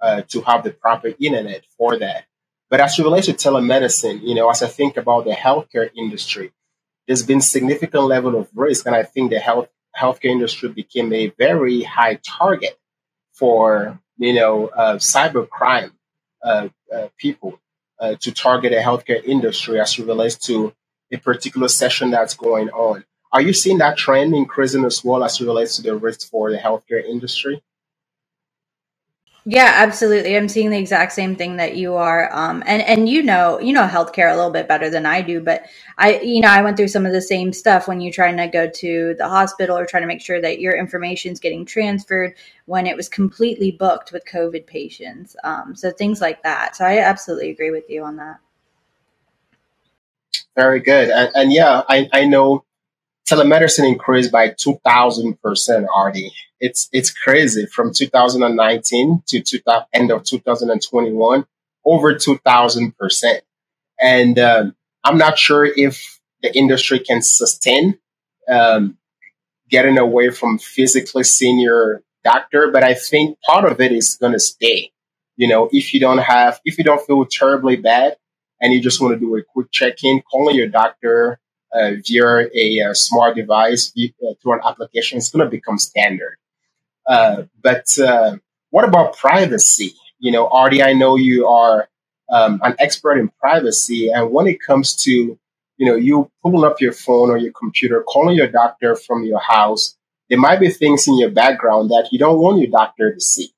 uh, 0.03 0.23
to 0.31 0.43
have 0.43 0.65
the 0.65 0.73
proper 0.73 1.13
internet 1.21 1.65
for 1.79 1.99
that. 1.99 2.27
But 2.71 2.81
as 2.81 2.99
it 2.99 3.05
relates 3.05 3.29
to 3.29 3.35
telemedicine, 3.35 4.23
you 4.23 4.37
know, 4.37 4.51
as 4.51 4.63
I 4.63 4.69
think 4.69 4.99
about 4.99 5.27
the 5.27 5.33
healthcare 5.33 5.91
industry, 5.97 6.53
there's 7.07 7.25
been 7.27 7.41
significant 7.43 8.05
level 8.05 8.37
of 8.37 8.49
risk, 8.55 8.87
and 8.87 8.97
I 8.97 9.05
think 9.05 9.31
the 9.31 9.41
health 9.41 9.69
healthcare 9.99 10.31
industry 10.31 10.69
became 10.69 11.13
a 11.13 11.29
very 11.39 11.83
high 11.83 12.19
target 12.25 12.79
for 13.33 13.99
you 14.19 14.35
know 14.35 14.69
uh, 14.69 14.97
cyber 14.97 15.49
crime 15.49 15.93
uh, 16.43 16.69
uh, 16.95 17.09
people 17.19 17.59
uh, 18.01 18.15
to 18.21 18.33
target 18.33 18.73
a 18.73 18.77
healthcare 18.77 19.23
industry 19.25 19.81
as 19.81 19.99
it 19.99 20.07
relates 20.07 20.37
to 20.37 20.73
a 21.13 21.17
particular 21.19 21.69
session 21.69 22.11
that's 22.11 22.35
going 22.35 22.69
on. 22.71 23.05
Are 23.33 23.41
you 23.41 23.53
seeing 23.53 23.79
that 23.79 23.97
trend 23.97 24.35
increasing 24.35 24.85
as 24.85 25.05
well 25.05 25.25
as 25.25 25.41
it 25.41 25.45
relates 25.45 25.77
to 25.77 25.83
the 25.83 25.97
risk 25.97 26.29
for 26.31 26.51
the 26.51 26.59
healthcare 26.59 27.05
industry? 27.05 27.63
Yeah, 29.49 29.75
absolutely. 29.77 30.37
I'm 30.37 30.49
seeing 30.49 30.71
the 30.71 30.79
exact 30.79 31.13
same 31.13 31.37
thing 31.37 31.57
that 31.59 31.77
you 31.77 31.95
are. 31.95 32.29
Um, 32.35 32.65
and, 32.67 32.83
and 32.83 33.09
you 33.09 33.23
know, 33.23 33.61
you 33.61 33.73
know 33.73 33.87
healthcare 33.87 34.33
a 34.33 34.35
little 34.35 34.51
bit 34.51 34.67
better 34.67 34.91
than 34.91 35.07
I 35.07 35.23
do, 35.23 35.41
but 35.41 35.67
I, 35.99 36.19
you 36.19 36.41
know, 36.41 36.49
I 36.49 36.63
went 36.63 36.77
through 36.77 36.89
some 36.89 37.07
of 37.07 37.13
the 37.13 37.23
same 37.23 37.53
stuff 37.53 37.87
when 37.87 38.01
you're 38.01 38.13
trying 38.13 38.37
to 38.39 38.49
go 38.49 38.69
to 38.69 39.15
the 39.17 39.29
hospital 39.29 39.79
or 39.79 39.87
trying 39.87 40.03
to 40.03 40.09
make 40.09 40.21
sure 40.21 40.41
that 40.41 40.59
your 40.59 40.77
information 40.77 41.31
is 41.31 41.39
getting 41.39 41.65
transferred 41.65 42.35
when 42.65 42.89
it 42.89 42.97
was 42.97 43.09
completely 43.09 43.71
booked 43.71 44.11
with 44.11 44.25
COVID 44.25 44.67
patients. 44.67 45.37
Um, 45.45 45.77
so 45.77 45.93
things 45.93 46.21
like 46.21 46.43
that. 46.43 46.75
So 46.75 46.85
I 46.85 46.99
absolutely 46.99 47.51
agree 47.51 47.71
with 47.71 47.89
you 47.89 48.03
on 48.03 48.17
that. 48.17 48.41
Very 50.57 50.81
good. 50.81 51.09
And, 51.09 51.31
and 51.37 51.53
yeah, 51.53 51.83
I, 51.89 52.09
I 52.13 52.25
know 52.25 52.65
telemedicine 53.29 53.89
increased 53.89 54.33
by 54.33 54.51
2000% 54.51 55.87
already. 55.87 56.33
It's, 56.61 56.89
it's 56.93 57.11
crazy 57.11 57.67
from 57.67 57.93
2019 57.93 59.23
to 59.27 59.41
two, 59.41 59.61
end 59.93 60.11
of 60.11 60.25
2021, 60.25 61.47
over 61.85 62.15
2000%. 62.15 63.41
And, 64.01 64.39
um, 64.39 64.77
I'm 65.05 65.19
not 65.19 65.39
sure 65.39 65.65
if 65.65 66.21
the 66.43 66.57
industry 66.57 66.99
can 67.01 67.23
sustain, 67.23 67.99
um, 68.51 68.99
getting 69.71 69.99
away 69.99 70.31
from 70.31 70.59
physically 70.59 71.25
senior 71.25 72.03
doctor, 72.25 72.71
but 72.73 72.83
I 72.83 72.95
think 72.95 73.39
part 73.43 73.71
of 73.71 73.81
it 73.81 73.93
is 73.93 74.17
going 74.17 74.33
to 74.33 74.41
stay. 74.41 74.93
You 75.37 75.49
know, 75.49 75.69
if 75.73 75.93
you 75.93 76.01
don't 76.01 76.19
have, 76.19 76.61
if 76.65 76.79
you 76.79 76.85
don't 76.85 77.05
feel 77.07 77.25
terribly 77.25 77.77
bad 77.77 78.17
and 78.61 78.73
you 78.73 78.81
just 78.81 79.01
want 79.01 79.15
to 79.15 79.21
do 79.21 79.37
a 79.37 79.43
quick 79.43 79.71
check 79.71 80.03
in, 80.03 80.23
calling 80.23 80.57
your 80.57 80.69
doctor 80.69 81.39
via 82.05 82.49
a, 82.55 82.79
a, 82.91 82.95
smart 82.95 83.37
device 83.37 83.93
uh, 83.99 84.33
through 84.43 84.55
an 84.55 84.61
application 84.65 85.19
is 85.19 85.31
going 85.31 85.45
to 85.45 85.51
become 85.51 85.79
standard. 85.79 86.37
Uh, 87.09 87.45
but 87.63 87.87
uh, 87.99 88.37
what 88.71 88.85
about 88.85 89.17
privacy? 89.17 89.95
You 90.19 90.33
know, 90.33 90.49
Arti, 90.49 90.83
I 90.83 90.93
know 90.93 91.17
you 91.17 91.47
are 91.47 91.89
um, 92.33 92.61
an 92.65 92.75
expert 92.79 93.19
in 93.19 93.29
privacy, 93.41 94.11
and 94.11 94.31
when 94.31 94.47
it 94.47 94.61
comes 94.61 94.95
to 95.05 95.39
you 95.79 95.87
know 95.87 95.95
you 95.95 96.31
pulling 96.43 96.65
up 96.65 96.81
your 96.81 96.93
phone 96.93 97.31
or 97.31 97.37
your 97.37 97.53
computer, 97.53 98.03
calling 98.03 98.37
your 98.37 98.49
doctor 98.49 98.97
from 98.97 99.25
your 99.25 99.41
house, 99.41 99.97
there 100.29 100.39
might 100.39 100.61
be 100.61 100.71
things 100.71 101.07
in 101.07 101.19
your 101.19 101.31
background 101.31 101.91
that 101.91 102.09
you 102.11 102.19
don't 102.19 102.41
want 102.41 102.61
your 102.61 102.71
doctor 102.71 103.15
to 103.15 103.21
see, 103.21 103.53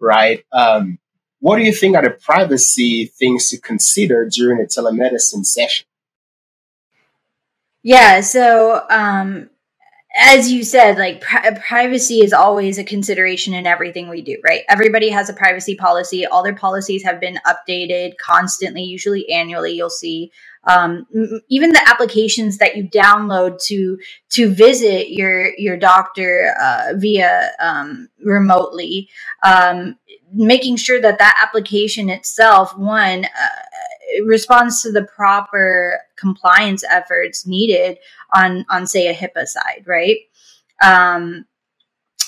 right? 0.00 0.44
Um, 0.52 0.98
what 1.40 1.56
do 1.56 1.62
you 1.62 1.72
think 1.72 1.94
are 1.94 2.02
the 2.02 2.10
privacy 2.10 3.06
things 3.06 3.50
to 3.50 3.60
consider 3.60 4.28
during 4.28 4.60
a 4.60 4.64
telemedicine 4.64 5.46
session? 5.46 5.87
Yeah, 7.82 8.20
so 8.20 8.84
um, 8.90 9.50
as 10.16 10.50
you 10.50 10.64
said, 10.64 10.98
like 10.98 11.20
pri- 11.20 11.58
privacy 11.66 12.20
is 12.20 12.32
always 12.32 12.78
a 12.78 12.84
consideration 12.84 13.54
in 13.54 13.66
everything 13.66 14.08
we 14.08 14.22
do, 14.22 14.36
right? 14.44 14.62
Everybody 14.68 15.10
has 15.10 15.30
a 15.30 15.34
privacy 15.34 15.76
policy. 15.76 16.26
All 16.26 16.42
their 16.42 16.54
policies 16.56 17.04
have 17.04 17.20
been 17.20 17.38
updated 17.46 18.16
constantly, 18.18 18.82
usually 18.82 19.30
annually. 19.30 19.72
You'll 19.74 19.90
see 19.90 20.32
um, 20.64 21.06
even 21.48 21.70
the 21.70 21.88
applications 21.88 22.58
that 22.58 22.76
you 22.76 22.88
download 22.88 23.62
to 23.66 23.98
to 24.30 24.52
visit 24.52 25.10
your 25.10 25.54
your 25.56 25.76
doctor 25.76 26.54
uh, 26.60 26.94
via 26.96 27.52
um, 27.60 28.08
remotely, 28.24 29.08
um, 29.44 29.96
making 30.32 30.76
sure 30.76 31.00
that 31.00 31.18
that 31.18 31.38
application 31.42 32.10
itself, 32.10 32.76
one. 32.76 33.24
Uh, 33.24 33.62
responds 34.24 34.82
to 34.82 34.92
the 34.92 35.04
proper 35.04 36.00
compliance 36.16 36.84
efforts 36.88 37.46
needed 37.46 37.98
on 38.32 38.64
on 38.70 38.86
say 38.86 39.08
a 39.08 39.14
HIPAA 39.14 39.46
side, 39.46 39.84
right? 39.86 40.18
Um, 40.82 41.46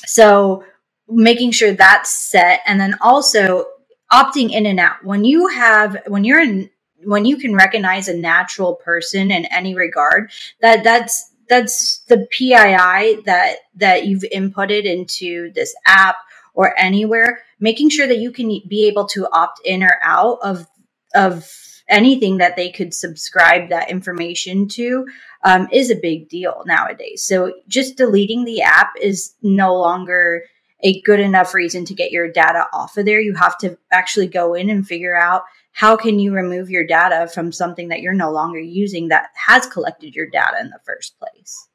so 0.06 0.64
making 1.08 1.50
sure 1.52 1.72
that's 1.72 2.10
set, 2.10 2.60
and 2.66 2.80
then 2.80 2.96
also 3.00 3.66
opting 4.12 4.50
in 4.50 4.66
and 4.66 4.80
out 4.80 5.04
when 5.04 5.24
you 5.24 5.48
have 5.48 5.96
when 6.06 6.24
you're 6.24 6.40
in 6.40 6.70
when 7.04 7.24
you 7.24 7.36
can 7.36 7.54
recognize 7.54 8.08
a 8.08 8.16
natural 8.16 8.74
person 8.74 9.30
in 9.30 9.44
any 9.46 9.74
regard 9.74 10.30
that 10.60 10.84
that's 10.84 11.30
that's 11.48 11.98
the 12.08 12.26
PII 12.30 13.22
that 13.24 13.56
that 13.76 14.06
you've 14.06 14.24
inputted 14.34 14.84
into 14.84 15.52
this 15.52 15.74
app 15.86 16.16
or 16.54 16.76
anywhere 16.78 17.40
making 17.60 17.88
sure 17.88 18.06
that 18.06 18.18
you 18.18 18.32
can 18.32 18.48
be 18.68 18.86
able 18.86 19.06
to 19.06 19.28
opt 19.32 19.60
in 19.64 19.82
or 19.82 19.98
out 20.02 20.38
of 20.42 20.66
of 21.14 21.48
anything 21.90 22.38
that 22.38 22.56
they 22.56 22.70
could 22.70 22.94
subscribe 22.94 23.68
that 23.68 23.90
information 23.90 24.68
to 24.68 25.06
um, 25.44 25.68
is 25.72 25.90
a 25.90 25.96
big 25.96 26.28
deal 26.28 26.62
nowadays. 26.66 27.22
So 27.22 27.52
just 27.68 27.96
deleting 27.96 28.44
the 28.44 28.62
app 28.62 28.92
is 29.00 29.34
no 29.42 29.74
longer 29.74 30.44
a 30.82 31.00
good 31.02 31.20
enough 31.20 31.52
reason 31.52 31.84
to 31.84 31.94
get 31.94 32.10
your 32.10 32.30
data 32.30 32.66
off 32.72 32.96
of 32.96 33.04
there. 33.04 33.20
You 33.20 33.34
have 33.34 33.58
to 33.58 33.76
actually 33.90 34.28
go 34.28 34.54
in 34.54 34.70
and 34.70 34.86
figure 34.86 35.16
out 35.16 35.42
how 35.72 35.96
can 35.96 36.18
you 36.18 36.32
remove 36.32 36.70
your 36.70 36.86
data 36.86 37.28
from 37.32 37.52
something 37.52 37.88
that 37.88 38.00
you're 38.00 38.14
no 38.14 38.30
longer 38.30 38.58
using 38.58 39.08
that 39.08 39.28
has 39.34 39.66
collected 39.66 40.14
your 40.14 40.28
data 40.28 40.56
in 40.60 40.70
the 40.70 40.80
first 40.84 41.18
place. 41.18 41.68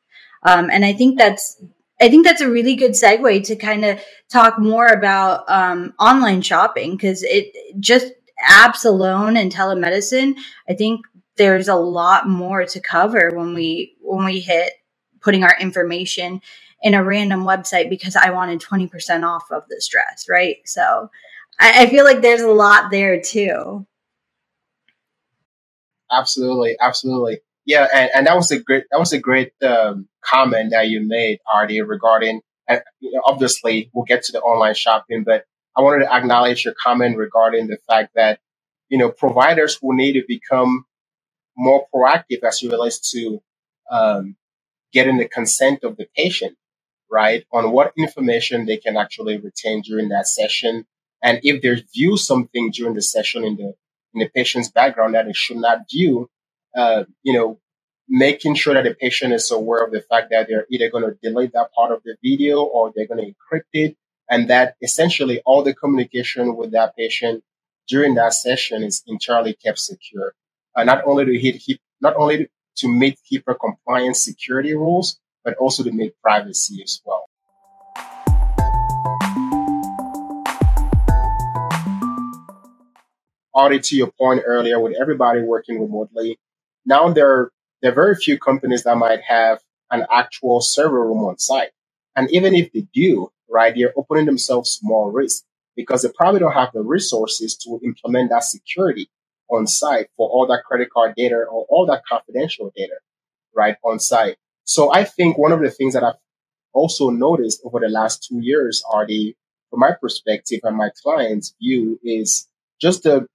Um, 0.44 0.70
and 0.70 0.84
I 0.86 0.94
think 0.94 1.18
that's 1.18 1.62
I 2.02 2.10
think 2.10 2.26
that's 2.26 2.42
a 2.42 2.50
really 2.50 2.76
good 2.76 2.92
segue 2.92 3.46
to 3.46 3.56
kind 3.56 3.86
of 3.86 4.02
talk 4.30 4.60
more 4.60 4.88
about 4.88 5.50
um, 5.50 5.94
online 5.98 6.42
shopping 6.42 6.92
because 6.92 7.24
it 7.24 7.56
just 7.80 8.12
apps 8.44 8.86
alone 8.86 9.38
and 9.38 9.52
telemedicine, 9.52 10.36
I 10.70 10.74
think 10.74 11.02
there's 11.38 11.68
a 11.68 11.76
lot 11.76 12.28
more 12.28 12.66
to 12.66 12.80
cover 12.80 13.32
when 13.34 13.54
we 13.54 13.96
when 14.02 14.26
we 14.26 14.40
hit 14.40 14.74
putting 15.22 15.44
our 15.44 15.56
information 15.60 16.42
in 16.82 16.94
a 16.94 17.04
random 17.04 17.44
website 17.44 17.90
because 17.90 18.16
I 18.16 18.30
wanted 18.30 18.62
20% 18.62 19.24
off 19.28 19.50
of 19.52 19.64
this 19.70 19.88
dress, 19.88 20.28
right? 20.30 20.58
So 20.66 21.10
I, 21.60 21.84
I 21.84 21.90
feel 21.90 22.06
like 22.06 22.22
there's 22.22 22.42
a 22.42 22.52
lot 22.52 22.92
there 22.92 23.20
too. 23.20 23.88
Absolutely, 26.12 26.78
absolutely. 26.80 27.40
Yeah, 27.66 27.88
and, 27.92 28.12
and 28.14 28.28
that 28.28 28.36
was 28.36 28.52
a 28.52 28.60
great 28.60 28.84
that 28.92 29.00
was 29.00 29.14
a 29.14 29.20
great 29.20 29.52
um, 29.64 30.08
comment 30.24 30.72
that 30.72 30.90
you 30.90 31.02
made, 31.06 31.40
Arti, 31.52 31.82
regarding 31.82 32.42
and 32.68 32.82
know, 33.02 33.22
obviously 33.26 33.90
we'll 33.94 34.06
get 34.06 34.24
to 34.24 34.32
the 34.32 34.42
online 34.42 34.76
shopping, 34.76 35.24
but 35.24 35.46
I 35.78 35.82
wanted 35.82 36.06
to 36.06 36.14
acknowledge 36.14 36.66
your 36.66 36.74
comment 36.82 37.18
regarding 37.18 37.68
the 37.68 37.78
fact 37.88 38.14
that, 38.16 38.40
you 38.90 38.98
know, 38.98 39.10
providers 39.10 39.80
will 39.82 39.96
need 39.96 40.14
to 40.14 40.24
become 40.28 40.86
more 41.58 41.86
proactive 41.94 42.44
as 42.44 42.62
it 42.62 42.72
relates 42.72 43.12
to 43.12 43.42
um, 43.92 44.36
getting 44.94 45.18
the 45.18 45.28
consent 45.28 45.84
of 45.84 45.98
the 45.98 46.08
patient, 46.16 46.58
right, 47.12 47.46
on 47.52 47.72
what 47.72 47.94
information 47.98 48.66
they 48.66 48.78
can 48.78 48.98
actually 48.98 49.38
retain 49.38 49.82
during 49.82 50.10
that 50.10 50.28
session, 50.28 50.86
and 51.22 51.40
if 51.44 51.62
they 51.62 51.84
view 51.94 52.18
something 52.18 52.72
during 52.72 52.94
the 52.94 53.02
session 53.02 53.44
in 53.44 53.56
the 53.58 53.74
in 54.14 54.20
the 54.20 54.30
patient's 54.30 54.70
background 54.70 55.14
that 55.14 55.26
they 55.26 55.34
should 55.34 55.58
not 55.58 55.90
view, 55.92 56.30
uh, 56.78 57.04
you 57.24 57.34
know, 57.34 57.60
making 58.08 58.56
sure 58.56 58.74
that 58.74 58.86
the 58.86 58.94
patient 58.94 59.34
is 59.34 59.52
aware 59.52 59.84
of 59.84 59.92
the 59.92 60.02
fact 60.02 60.28
that 60.32 60.48
they're 60.48 60.66
either 60.70 60.90
going 60.90 61.04
to 61.04 61.18
delete 61.22 61.52
that 61.52 61.74
part 61.74 61.92
of 61.92 62.02
the 62.06 62.16
video 62.24 62.64
or 62.64 62.94
they're 62.96 63.08
going 63.08 63.20
to 63.20 63.34
encrypt 63.34 63.74
it 63.74 63.98
and 64.30 64.50
that 64.50 64.76
essentially 64.82 65.42
all 65.46 65.64
the 65.64 65.74
communication 65.74 66.56
with 66.56 66.72
that 66.72 66.96
patient 66.96 67.44
during 67.88 68.16
that 68.16 68.34
session 68.34 68.84
is 68.84 69.04
entirely 69.08 69.54
kept 69.54 69.80
secure. 69.80 70.34
Uh, 70.76 70.84
not 70.84 71.06
only 71.06 71.26
to 71.26 71.38
hit, 71.38 71.80
not 72.02 72.16
only 72.16 72.48
to 72.78 72.88
meet 72.88 73.18
HIPAA 73.32 73.56
compliance 73.60 74.24
security 74.24 74.74
rules, 74.74 75.20
but 75.44 75.56
also 75.58 75.84
to 75.84 75.92
meet 75.92 76.14
privacy 76.22 76.82
as 76.84 77.02
well. 77.06 77.26
Arti, 83.54 83.80
to 83.80 83.96
your 83.96 84.12
point 84.20 84.42
earlier, 84.46 84.80
with 84.80 84.94
everybody 85.00 85.42
working 85.42 85.80
remotely, 85.80 86.38
now 86.86 87.08
there, 87.14 87.52
there 87.82 87.92
are 87.92 87.96
very 87.96 88.16
few 88.16 88.38
companies 88.38 88.84
that 88.84 88.98
might 88.98 89.22
have 89.22 89.62
an 89.92 90.06
actual 90.12 90.60
server 90.60 91.08
room 91.08 91.20
on 91.20 91.38
site. 91.38 91.70
And 92.18 92.30
even 92.32 92.54
if 92.54 92.74
they 92.74 92.86
do, 92.94 93.32
right? 93.50 93.74
They're 93.76 93.94
opening 93.96 94.26
themselves 94.26 94.80
more 94.82 95.12
risk 95.12 95.44
because 95.76 96.02
they 96.04 96.10
probably 96.16 96.40
don't 96.40 96.54
have 96.54 96.72
the 96.74 96.82
resources 96.82 97.56
to 97.58 97.80
implement 97.84 98.30
that 98.30 98.44
security 98.44 99.10
on 99.50 99.68
site 99.68 100.08
for 100.18 100.30
all 100.30 100.48
that 100.48 100.64
credit 100.66 100.90
card 100.90 101.14
data 101.16 101.36
or 101.36 101.66
all 101.70 101.86
that 101.86 102.04
confidential 102.10 102.72
data, 102.76 102.96
right, 103.56 103.76
on 103.84 104.00
site. 104.00 104.38
So 104.64 104.92
I 104.92 105.04
think 105.04 105.38
one 105.38 105.52
of 105.52 105.62
the 105.62 105.70
things 105.70 105.94
that 105.94 106.04
I've 106.04 106.16
also 106.74 107.10
noticed 107.10 107.62
over 107.64 107.80
the 107.80 107.90
last 107.90 108.26
two 108.28 108.40
years 108.42 108.84
are 108.92 109.06
the, 109.06 109.36
from 109.70 109.80
my 109.80 109.92
perspective 110.00 110.62
and 110.64 110.76
my 110.76 110.90
clients' 111.04 111.54
view, 111.62 112.00
is 112.04 112.48
just 112.82 113.04
the 113.04 113.28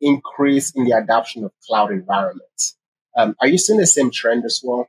increase 0.00 0.72
in 0.74 0.84
the 0.84 0.92
adoption 0.92 1.44
of 1.44 1.52
cloud 1.66 1.90
environments. 1.90 2.76
Um, 3.16 3.34
are 3.40 3.48
you 3.48 3.58
seeing 3.58 3.78
the 3.78 3.86
same 3.86 4.10
trend 4.10 4.44
as 4.44 4.60
well? 4.62 4.88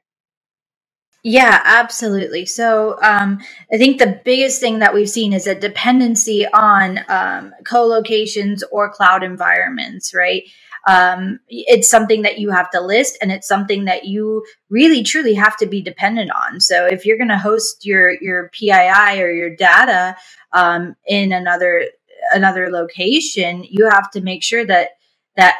Yeah, 1.27 1.60
absolutely. 1.63 2.46
So 2.46 3.00
um, 3.01 3.39
I 3.74 3.77
think 3.77 3.98
the 3.98 4.22
biggest 4.24 4.60
thing 4.60 4.77
that 4.77 4.94
we've 4.94 5.10
seen 5.10 5.34
is 5.34 5.48
a 5.48 5.60
dependency 5.60 6.46
on 6.46 7.00
um, 7.10 7.51
co-locations 7.65 8.63
or 8.72 8.91
cloud 8.91 9.24
environments, 9.24 10.13
right? 10.13 10.44
Um, 10.88 11.39
it's 11.48 11.89
something 11.89 12.22
that 12.22 12.38
you 12.38 12.51
have 12.51 12.70
to 12.70 12.79
list 12.79 13.17
and 13.24 13.32
it's 13.32 13.48
something 13.48 13.86
that 13.86 14.05
you 14.05 14.46
really 14.70 15.01
truly 15.01 15.34
have 15.34 15.58
to 15.58 15.65
be 15.65 15.82
dependent 15.82 16.29
on. 16.29 16.60
So 16.60 16.86
if 16.86 17.08
you're 17.08 17.17
going 17.17 17.29
to 17.29 17.39
host 17.39 17.88
your, 17.88 18.12
your 18.22 18.50
PII 18.50 19.20
or 19.20 19.32
your 19.32 19.55
data 19.55 20.15
um, 20.53 20.96
in 21.08 21.32
another 21.32 21.88
another 22.34 22.70
location, 22.70 23.65
you 23.67 23.89
have 23.89 24.12
to 24.12 24.22
make 24.22 24.44
sure 24.44 24.63
that 24.63 24.89
that 25.38 25.60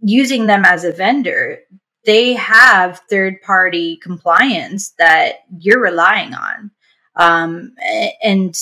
using 0.00 0.46
them 0.46 0.64
as 0.64 0.84
a 0.84 0.92
vendor, 0.92 1.58
they 2.04 2.34
have 2.34 3.00
third 3.10 3.40
party 3.42 3.96
compliance 4.02 4.92
that 4.98 5.44
you're 5.58 5.80
relying 5.80 6.34
on. 6.34 6.70
Um, 7.16 7.74
and 8.22 8.54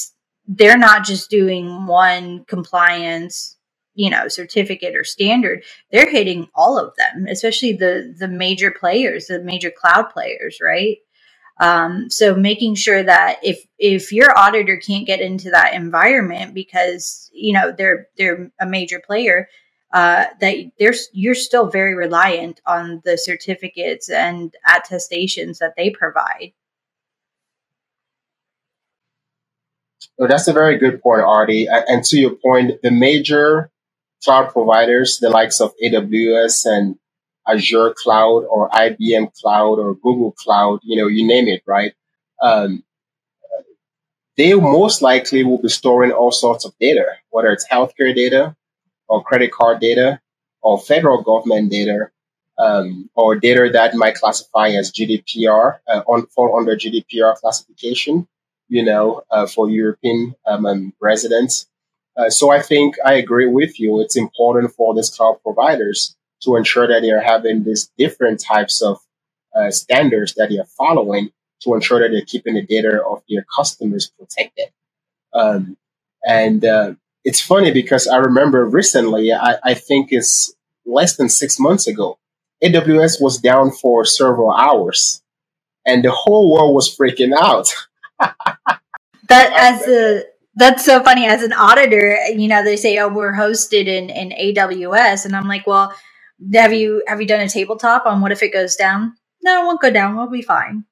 they're 0.46 0.78
not 0.78 1.04
just 1.04 1.30
doing 1.30 1.87
one 1.87 2.44
compliance 2.44 3.56
you 3.94 4.11
know 4.11 4.26
certificate 4.26 4.96
or 4.96 5.04
standard 5.04 5.62
they're 5.90 6.11
hitting 6.11 6.49
all 6.54 6.78
of 6.78 6.94
them 6.96 7.26
especially 7.28 7.72
the 7.72 8.14
the 8.18 8.28
major 8.28 8.70
players 8.70 9.26
the 9.26 9.38
major 9.40 9.70
cloud 9.70 10.04
players 10.11 10.58
right 10.62 10.99
um, 11.61 12.08
so 12.11 12.34
making 12.34 12.75
sure 12.75 13.02
that 13.02 13.38
if 13.42 13.64
if 13.78 14.11
your 14.12 14.37
auditor 14.37 14.78
can't 14.78 15.06
get 15.06 15.20
into 15.20 15.50
that 15.50 15.75
environment 15.75 16.54
because 16.54 17.30
you 17.32 17.52
know 17.52 17.72
they're 17.76 18.08
they're 18.16 18.50
a 18.61 18.66
major 18.66 19.00
player 19.04 19.49
uh, 19.92 20.26
that 20.40 20.56
there's 20.78 21.08
you're 21.12 21.34
still 21.34 21.66
very 21.66 21.94
reliant 21.94 22.61
on 22.66 23.02
the 23.04 23.18
certificates 23.18 24.08
and 24.08 24.54
attestations 24.66 25.58
that 25.58 25.75
they 25.76 25.90
provide 25.90 26.52
well, 30.18 30.28
that's 30.28 30.49
a 30.49 30.52
very 30.52 30.78
good 30.78 31.02
point, 31.02 31.22
Arti. 31.22 31.66
And 31.68 32.04
to 32.04 32.16
your 32.18 32.30
point, 32.37 32.80
the 32.82 32.90
major 32.90 33.70
cloud 34.22 34.52
providers, 34.52 35.18
the 35.18 35.30
likes 35.30 35.61
of 35.61 35.72
AWS 35.82 36.66
and 36.66 36.96
Azure 37.49 37.94
Cloud 37.96 38.44
or 38.44 38.68
IBM 38.70 39.32
Cloud 39.40 39.78
or 39.78 39.94
Google 39.94 40.32
Cloud, 40.32 40.80
you 40.82 40.96
know, 40.96 41.08
you 41.08 41.26
name 41.26 41.49
it, 41.49 41.62
right? 41.66 41.92
Um, 42.40 42.84
they 44.37 44.54
most 44.54 45.02
likely 45.02 45.44
will 45.44 45.61
be 45.61 45.68
storing 45.68 46.12
all 46.12 46.30
sorts 46.30 46.64
of 46.64 46.72
data, 46.78 47.04
whether 47.30 47.50
it's 47.50 47.66
healthcare 47.68 48.14
data 48.14 48.56
or 49.12 49.23
credit 49.23 49.52
card 49.52 49.78
data 49.78 50.21
or 50.62 50.81
federal 50.81 51.23
government 51.23 51.71
data 51.71 52.11
um, 52.59 53.11
or 53.14 53.37
data 53.37 53.69
that 53.73 53.95
might 53.95 54.14
classify 54.14 54.69
as 54.69 54.90
GDPR, 54.90 55.78
uh, 55.88 56.02
on, 56.07 56.26
fall 56.28 56.57
under 56.59 56.76
GDPR 56.76 57.35
classification, 57.37 58.26
you 58.69 58.83
know, 58.85 59.23
uh, 59.31 59.47
for 59.47 59.69
European 59.69 60.35
um, 60.47 60.92
residents. 61.00 61.66
Uh, 62.16 62.31
so 62.31 62.50
I 62.50 62.62
think 62.62 62.97
I 63.04 63.14
agree 63.14 63.47
with 63.47 63.78
you. 63.78 64.00
It's 64.00 64.16
important 64.16 64.73
for 64.73 64.95
these 64.95 65.11
cloud 65.11 65.38
providers 65.42 66.16
to 66.45 66.57
ensure 66.57 66.87
that 66.88 67.02
they 67.02 67.11
are 67.11 67.21
having 67.21 67.64
these 67.64 67.90
different 67.99 68.40
types 68.40 68.83
of 68.83 68.99
uh, 69.54 69.71
standards 69.71 70.35
that 70.35 70.49
they 70.49 70.59
are 70.59 70.73
following 70.78 71.31
to 71.62 71.75
ensure 71.75 72.00
that 72.00 72.11
they're 72.12 72.23
keeping 72.23 72.54
the 72.54 72.62
data 72.62 73.02
of 73.04 73.23
their 73.28 73.45
customers 73.54 74.11
protected. 74.19 74.69
Um, 75.35 75.76
and 76.26 76.64
uh, 76.64 76.95
it's 77.25 77.41
funny 77.41 77.73
because 77.73 78.09
I 78.09 78.19
remember 78.19 78.64
recently, 78.67 79.33
I, 79.33 79.57
I 79.64 79.75
think 79.75 80.09
it's 80.11 80.55
less 80.87 81.17
than 81.17 81.29
six 81.29 81.59
months 81.61 81.87
ago, 81.87 82.19
AWS 82.64 83.21
was 83.21 83.38
down 83.38 83.73
for 83.73 84.05
several 84.05 84.52
hours 84.52 85.23
and 85.87 86.05
the 86.05 86.11
whole 86.11 86.52
world 86.52 86.75
was 86.75 86.95
freaking 86.95 87.33
out. 87.37 87.69
that 89.29 89.52
as 89.55 89.87
a 89.88 90.25
that's 90.57 90.85
so 90.85 91.02
funny. 91.02 91.26
As 91.26 91.43
an 91.43 91.52
auditor, 91.52 92.17
you 92.37 92.49
know, 92.49 92.62
they 92.64 92.76
say, 92.76 92.99
"Oh, 92.99 93.09
we're 93.09 93.33
hosted 93.35 93.87
in 93.87 94.11
in 94.11 94.31
AWS," 94.31 95.25
and 95.25 95.35
I'm 95.35 95.49
like, 95.49 95.67
"Well, 95.67 95.95
have 96.55 96.73
you 96.75 97.02
have 97.07 97.21
you 97.21 97.26
done 97.26 97.41
a 97.41 97.49
tabletop 97.49 98.07
on 98.07 98.21
what 98.21 98.33
if 98.33 98.43
it 98.43 98.52
goes 98.52 98.76
down?" 98.76 99.14
No, 99.43 99.62
it 99.62 99.67
won't 99.67 99.81
go 99.81 99.91
down. 99.91 100.17
We'll 100.17 100.29
be 100.31 100.43
fine. 100.43 100.85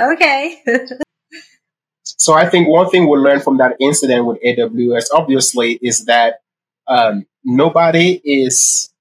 Okay. 0.00 0.62
so 2.16 2.34
I 2.34 2.48
think 2.48 2.68
one 2.68 2.88
thing 2.88 3.08
we 3.08 3.18
learned 3.18 3.42
from 3.42 3.58
that 3.58 3.76
incident 3.80 4.26
with 4.26 4.38
AWS, 4.42 5.06
obviously, 5.12 5.78
is 5.82 6.04
that 6.06 6.40
um, 6.86 7.26
nobody 7.44 8.20
is 8.24 8.92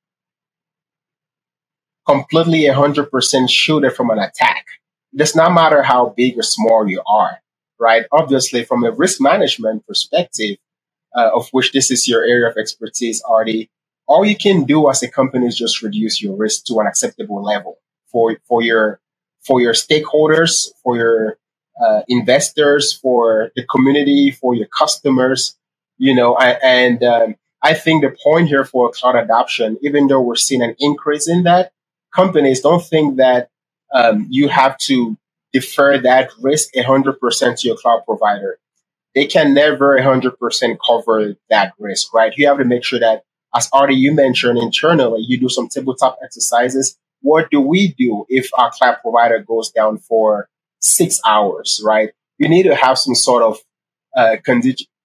completely 2.08 2.62
100% 2.62 3.50
shielded 3.50 3.94
from 3.94 4.10
an 4.10 4.20
attack. 4.20 4.66
It 5.14 5.18
does 5.18 5.36
not 5.36 5.54
matter 5.54 5.82
how 5.84 6.14
big 6.16 6.38
or 6.38 6.44
small 6.44 6.88
you 6.88 7.02
are 7.08 7.40
right? 7.80 8.06
Obviously, 8.12 8.64
from 8.64 8.84
a 8.84 8.92
risk 8.92 9.22
management 9.22 9.86
perspective, 9.88 10.58
uh, 11.16 11.30
of 11.34 11.48
which 11.52 11.72
this 11.72 11.92
is 11.92 12.08
your 12.08 12.24
area 12.24 12.50
of 12.50 12.58
expertise, 12.58 13.22
Arti, 13.28 13.70
all 14.08 14.26
you 14.26 14.36
can 14.36 14.66
do 14.66 14.90
as 14.90 15.02
a 15.02 15.10
company 15.10 15.48
is 15.48 15.58
just 15.58 15.82
reduce 15.82 16.22
your 16.22 16.36
risk 16.36 16.66
to 16.66 16.80
an 16.80 16.88
acceptable 16.88 17.44
level 17.44 17.78
for 18.12 18.38
for 18.48 18.62
your 18.62 19.00
for 19.46 19.62
your 19.62 19.74
stakeholders, 19.74 20.70
for 20.84 20.96
your 20.96 21.38
uh, 21.84 22.02
investors, 22.08 22.94
for 22.94 23.52
the 23.56 23.64
community, 23.66 24.32
for 24.32 24.56
your 24.56 24.68
customers. 24.68 25.58
You 25.98 26.16
know, 26.16 26.36
I, 26.36 26.52
and 26.64 27.04
um, 27.04 27.36
I 27.64 27.74
think 27.74 28.04
the 28.04 28.16
point 28.24 28.48
here 28.48 28.66
for 28.66 28.92
cloud 28.92 29.16
adoption, 29.16 29.78
even 29.82 30.08
though 30.08 30.22
we're 30.22 30.36
seeing 30.36 30.62
an 30.62 30.76
increase 30.80 31.28
in 31.30 31.44
that, 31.44 31.72
companies 32.14 32.62
don't 32.62 32.84
think 32.84 33.18
that 33.18 33.50
um, 33.94 34.28
you 34.30 34.48
have 34.50 34.78
to 34.80 35.18
defer 35.54 35.98
that 36.00 36.30
risk 36.42 36.74
100% 36.76 37.60
to 37.60 37.68
your 37.68 37.78
cloud 37.78 38.04
provider. 38.06 38.60
They 39.16 39.26
can 39.26 39.54
never 39.54 39.98
100% 40.00 40.78
cover 40.86 41.36
that 41.50 41.74
risk, 41.80 42.14
right? 42.14 42.34
You 42.38 42.48
have 42.48 42.58
to 42.60 42.66
make 42.66 42.84
sure 42.84 43.00
that, 43.00 43.24
as 43.56 43.70
Arti, 43.74 43.96
you 43.96 44.14
mentioned 44.14 44.60
internally, 44.60 45.22
you 45.28 45.40
do 45.40 45.50
some 45.50 45.70
tabletop 45.70 46.18
exercises. 46.24 46.98
What 47.22 47.50
do 47.52 47.62
we 47.62 47.94
do 47.98 48.26
if 48.30 48.50
our 48.58 48.72
cloud 48.72 48.98
provider 49.02 49.40
goes 49.40 49.72
down 49.72 49.98
for 50.00 50.50
six 50.86 51.20
hours, 51.26 51.82
right? 51.84 52.10
You 52.38 52.50
need 52.50 52.64
to 52.64 52.76
have 52.76 52.98
some 52.98 53.16
sort 53.16 53.44
of 53.44 53.58
uh, 54.16 54.38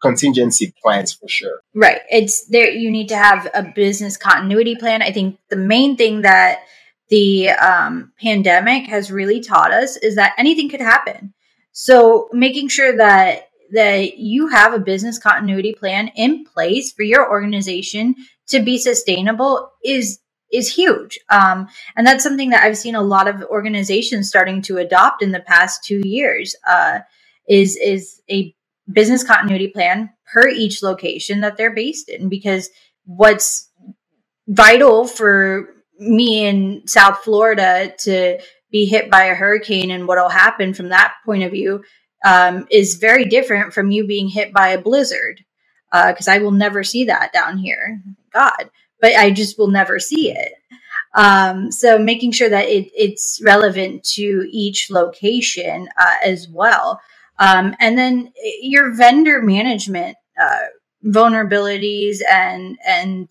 contingency 0.00 0.72
plans 0.82 1.12
for 1.12 1.28
sure. 1.28 1.60
Right. 1.74 2.00
It's 2.10 2.46
there. 2.46 2.70
You 2.70 2.90
need 2.90 3.08
to 3.08 3.16
have 3.16 3.48
a 3.54 3.62
business 3.62 4.16
continuity 4.16 4.76
plan. 4.76 5.02
I 5.02 5.12
think 5.12 5.38
the 5.48 5.56
main 5.56 5.96
thing 5.96 6.22
that 6.22 6.60
the 7.08 7.50
um, 7.50 8.12
pandemic 8.20 8.86
has 8.86 9.10
really 9.10 9.40
taught 9.40 9.72
us 9.72 9.96
is 9.96 10.14
that 10.14 10.34
anything 10.38 10.68
could 10.68 10.80
happen. 10.80 11.34
So 11.72 12.28
making 12.32 12.68
sure 12.68 12.96
that 12.96 13.48
that 13.72 14.18
you 14.18 14.48
have 14.48 14.74
a 14.74 14.80
business 14.80 15.16
continuity 15.16 15.72
plan 15.72 16.08
in 16.16 16.44
place 16.44 16.92
for 16.92 17.04
your 17.04 17.30
organization 17.30 18.16
to 18.48 18.60
be 18.60 18.76
sustainable 18.78 19.70
is 19.84 20.18
is 20.52 20.72
huge. 20.72 21.18
Um, 21.28 21.68
and 21.96 22.06
that's 22.06 22.24
something 22.24 22.50
that 22.50 22.62
I've 22.62 22.78
seen 22.78 22.94
a 22.94 23.02
lot 23.02 23.28
of 23.28 23.42
organizations 23.44 24.28
starting 24.28 24.62
to 24.62 24.78
adopt 24.78 25.22
in 25.22 25.32
the 25.32 25.40
past 25.40 25.84
two 25.84 26.00
years. 26.04 26.54
Uh, 26.68 27.00
is 27.48 27.76
is 27.76 28.22
a 28.30 28.54
business 28.90 29.24
continuity 29.24 29.68
plan 29.68 30.10
per 30.32 30.48
each 30.48 30.82
location 30.82 31.40
that 31.40 31.56
they're 31.56 31.74
based 31.74 32.08
in 32.08 32.28
because 32.28 32.70
what's 33.04 33.68
vital 34.48 35.06
for 35.06 35.68
me 35.98 36.46
in 36.46 36.82
South 36.86 37.18
Florida 37.18 37.92
to 37.98 38.38
be 38.70 38.86
hit 38.86 39.10
by 39.10 39.24
a 39.24 39.34
hurricane 39.34 39.90
and 39.90 40.06
what'll 40.06 40.28
happen 40.28 40.72
from 40.74 40.88
that 40.88 41.14
point 41.24 41.42
of 41.42 41.52
view 41.52 41.82
um, 42.24 42.66
is 42.70 42.96
very 42.96 43.24
different 43.24 43.72
from 43.72 43.90
you 43.90 44.06
being 44.06 44.28
hit 44.28 44.52
by 44.52 44.68
a 44.68 44.80
blizzard 44.80 45.44
because 45.90 46.28
uh, 46.28 46.32
I 46.32 46.38
will 46.38 46.52
never 46.52 46.84
see 46.84 47.04
that 47.04 47.32
down 47.32 47.58
here. 47.58 48.00
God, 48.32 48.70
but 49.00 49.14
I 49.16 49.30
just 49.30 49.58
will 49.58 49.70
never 49.70 49.98
see 49.98 50.30
it. 50.30 50.52
Um, 51.14 51.72
so 51.72 51.98
making 51.98 52.32
sure 52.32 52.48
that 52.48 52.68
it, 52.68 52.90
it's 52.94 53.40
relevant 53.44 54.04
to 54.14 54.48
each 54.50 54.90
location 54.90 55.88
uh, 55.98 56.14
as 56.24 56.48
well, 56.48 57.00
um, 57.38 57.74
and 57.80 57.98
then 57.98 58.32
your 58.60 58.94
vendor 58.94 59.42
management 59.42 60.16
uh, 60.40 60.66
vulnerabilities 61.04 62.18
and 62.30 62.78
and 62.86 63.30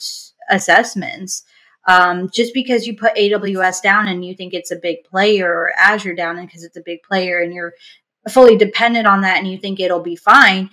assessments. 0.50 1.44
Um, 1.88 2.30
just 2.32 2.54
because 2.54 2.86
you 2.86 2.96
put 2.96 3.16
AWS 3.16 3.82
down 3.82 4.08
and 4.08 4.24
you 4.24 4.36
think 4.36 4.54
it's 4.54 4.70
a 4.70 4.76
big 4.76 5.04
player 5.06 5.52
or 5.52 5.72
Azure 5.80 6.14
down 6.14 6.40
because 6.46 6.64
it's 6.64 6.78
a 6.78 6.84
big 6.86 7.02
player 7.02 7.40
and 7.40 7.52
you're 7.52 7.74
fully 8.30 8.58
dependent 8.58 9.08
on 9.08 9.22
that 9.22 9.38
and 9.38 9.48
you 9.48 9.58
think 9.58 9.80
it'll 9.80 10.02
be 10.02 10.16
fine, 10.16 10.70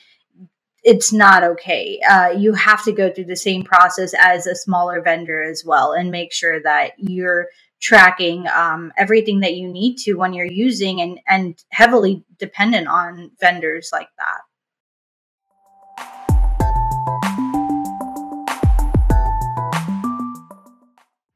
it's 0.87 1.13
not 1.13 1.43
okay. 1.43 1.99
Uh, 2.09 2.29
you 2.29 2.55
have 2.55 2.85
to 2.85 2.93
go 2.93 3.13
through 3.13 3.25
the 3.25 3.35
same 3.35 3.65
process 3.65 4.15
as 4.17 4.47
a 4.47 4.55
smaller 4.55 5.03
vendor 5.03 5.43
as 5.43 5.65
well 5.65 5.91
and 5.93 6.13
make 6.13 6.33
sure 6.33 6.63
that 6.63 6.93
you're 6.97 7.49
tracking 7.81 8.47
um, 8.55 8.93
everything 8.97 9.41
that 9.41 9.57
you 9.57 9.67
need 9.67 9.97
to 9.97 10.15
when 10.15 10.33
you're 10.33 10.47
using 10.47 11.01
and, 11.01 11.19
and 11.27 11.65
heavily 11.71 12.25
dependent 12.39 12.87
on 12.87 13.33
vendors 13.41 13.91
like 13.93 14.09
that. 14.17 14.41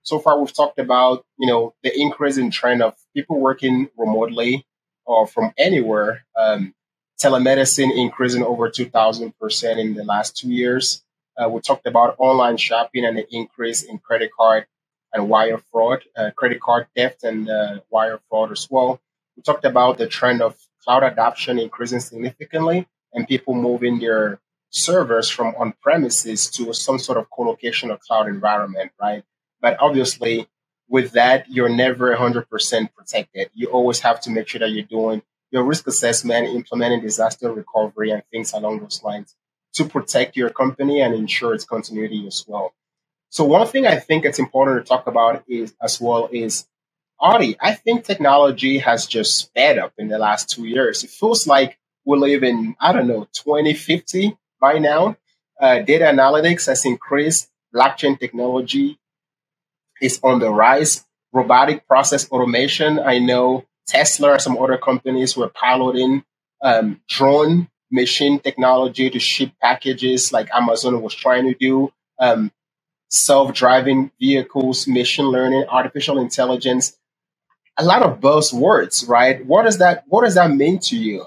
so 0.03 0.19
far 0.19 0.41
we've 0.41 0.53
talked 0.53 0.81
about 0.81 1.25
you 1.39 1.47
know 1.47 1.73
the 1.85 1.93
increasing 1.97 2.51
trend 2.51 2.83
of 2.83 2.95
people 3.15 3.39
working 3.39 3.89
remotely 3.97 4.67
or 5.07 5.25
from 5.25 5.53
anywhere 5.57 6.27
um, 6.37 6.75
telemedicine 7.23 7.95
increasing 7.97 8.43
over 8.43 8.71
2000% 8.71 9.79
in 9.79 9.95
the 9.95 10.05
last 10.05 10.37
two 10.37 10.51
years 10.51 11.03
uh, 11.37 11.49
we 11.49 11.61
talked 11.61 11.87
about 11.87 12.17
online 12.19 12.57
shopping 12.57 13.05
and 13.05 13.17
the 13.17 13.27
increase 13.31 13.83
in 13.83 13.99
credit 13.99 14.31
card 14.37 14.67
and 15.13 15.29
wire 15.29 15.59
fraud 15.71 16.03
uh, 16.17 16.31
credit 16.37 16.61
card 16.61 16.87
theft 16.97 17.25
and 17.25 17.49
uh, 17.51 17.81
wire 17.91 18.21
fraud 18.29 18.51
as 18.53 18.69
well 18.71 19.01
we 19.37 19.43
talked 19.43 19.65
about 19.65 19.99
the 19.99 20.07
trend 20.07 20.41
of 20.43 20.57
cloud 20.83 21.03
adoption 21.03 21.59
increasing 21.59 22.01
significantly 22.01 22.87
and 23.13 23.27
people 23.29 23.55
moving 23.55 23.99
their 23.99 24.41
servers 24.71 25.29
from 25.29 25.55
on 25.59 25.75
premises 25.83 26.49
to 26.51 26.73
some 26.73 26.99
sort 26.99 27.19
of 27.19 27.29
co-location 27.31 27.91
or 27.91 27.99
cloud 27.99 28.29
environment, 28.29 28.93
right? 29.01 29.25
But 29.61 29.77
obviously, 29.81 30.49
with 30.89 31.13
that, 31.13 31.51
you're 31.51 31.69
never 31.69 32.17
100% 32.17 32.95
protected. 32.95 33.51
You 33.55 33.69
always 33.69 34.01
have 34.01 34.21
to 34.23 34.31
make 34.31 34.49
sure 34.49 34.61
that 34.61 34.71
you're 34.71 34.85
doing 34.85 35.23
your 35.53 35.65
risk 35.65 35.87
assessment, 35.89 36.49
implementing 36.49 37.03
disaster 37.03 37.53
recovery, 37.53 38.11
and 38.13 38.23
things 38.33 38.53
along 38.55 38.81
those 38.81 39.03
lines 39.05 39.35
to 39.75 39.85
protect 39.87 40.37
your 40.37 40.51
company 40.51 41.03
and 41.03 41.15
ensure 41.15 41.55
its 41.55 41.65
continuity 41.65 42.27
as 42.27 42.45
well. 42.49 42.75
So 43.31 43.45
one 43.45 43.67
thing 43.67 43.87
I 43.87 43.97
think 43.99 44.25
it's 44.25 44.39
important 44.39 44.85
to 44.85 44.89
talk 44.89 45.07
about 45.07 45.45
is 45.49 45.75
as 45.83 46.01
well 46.01 46.29
is 46.33 46.67
Arti. 47.21 47.57
I 47.61 47.75
think 47.75 48.05
technology 48.05 48.79
has 48.79 49.07
just 49.07 49.37
sped 49.37 49.79
up 49.79 49.95
in 49.99 50.09
the 50.09 50.19
last 50.19 50.51
two 50.51 50.67
years. 50.67 51.05
It 51.05 51.11
feels 51.11 51.47
like 51.47 51.79
we 52.05 52.19
live 52.19 52.45
in 52.45 52.77
I 52.81 52.93
don't 52.93 53.09
know 53.09 53.29
2050 53.35 54.37
by 54.61 54.79
now. 54.79 55.17
Uh, 55.61 55.81
data 55.81 56.07
analytics 56.07 56.67
has 56.67 56.87
increased. 56.87 57.51
Blockchain 57.75 58.21
technology 58.21 58.99
is 60.03 60.21
on 60.23 60.41
the 60.41 60.51
rise. 60.51 61.07
Robotic 61.33 61.87
process 61.89 62.31
automation. 62.31 62.99
I 63.01 63.19
know 63.21 63.67
Tesla 63.91 64.33
and 64.33 64.43
some 64.43 64.57
other 64.59 64.79
companies 64.79 65.37
were 65.37 65.49
piloting 65.49 66.23
um, 66.63 67.01
drone 67.09 67.69
machine 67.91 68.39
technology 68.39 69.11
to 69.11 69.19
ship 69.19 69.51
packages 69.61 70.33
like 70.33 70.49
Amazon 70.55 71.03
was 71.03 71.15
trying 71.15 71.47
to 71.49 71.55
do. 71.55 71.93
Um, 72.19 72.53
self-driving 73.09 74.13
vehicles, 74.21 74.87
machine 74.87 75.27
learning, 75.27 75.65
artificial 75.69 76.19
intelligence. 76.19 76.97
A 77.77 77.85
lot 77.85 78.03
of 78.03 78.21
buzzwords, 78.21 79.09
right? 79.09 79.45
What 79.45 79.65
does 79.65 79.79
that 79.79 80.05
What 80.07 80.25
does 80.25 80.35
that 80.35 80.51
mean 80.51 80.79
to 80.91 80.97
you? 80.97 81.27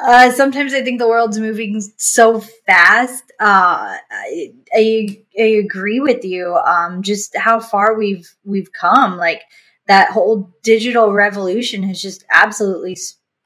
Uh, 0.00 0.30
sometimes 0.30 0.72
I 0.72 0.82
think 0.82 1.00
the 1.00 1.08
world's 1.08 1.40
moving 1.40 1.82
so 1.96 2.40
fast. 2.66 3.24
Uh, 3.40 3.96
I, 4.10 4.52
I, 4.72 5.18
I 5.38 5.42
agree 5.42 5.98
with 5.98 6.24
you. 6.24 6.54
Um, 6.54 7.02
just 7.02 7.36
how 7.36 7.58
far 7.58 7.98
we've 7.98 8.32
we've 8.44 8.72
come. 8.72 9.16
Like 9.16 9.42
that 9.88 10.10
whole 10.10 10.54
digital 10.62 11.12
revolution 11.12 11.82
has 11.82 12.00
just 12.00 12.24
absolutely 12.30 12.96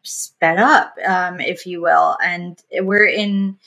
sped 0.03 0.59
up, 0.59 0.95
um, 1.07 1.41
if 1.41 1.67
you 1.67 1.81
will, 1.81 2.17
and 2.23 2.63
we're 2.81 3.07
in 3.07 3.59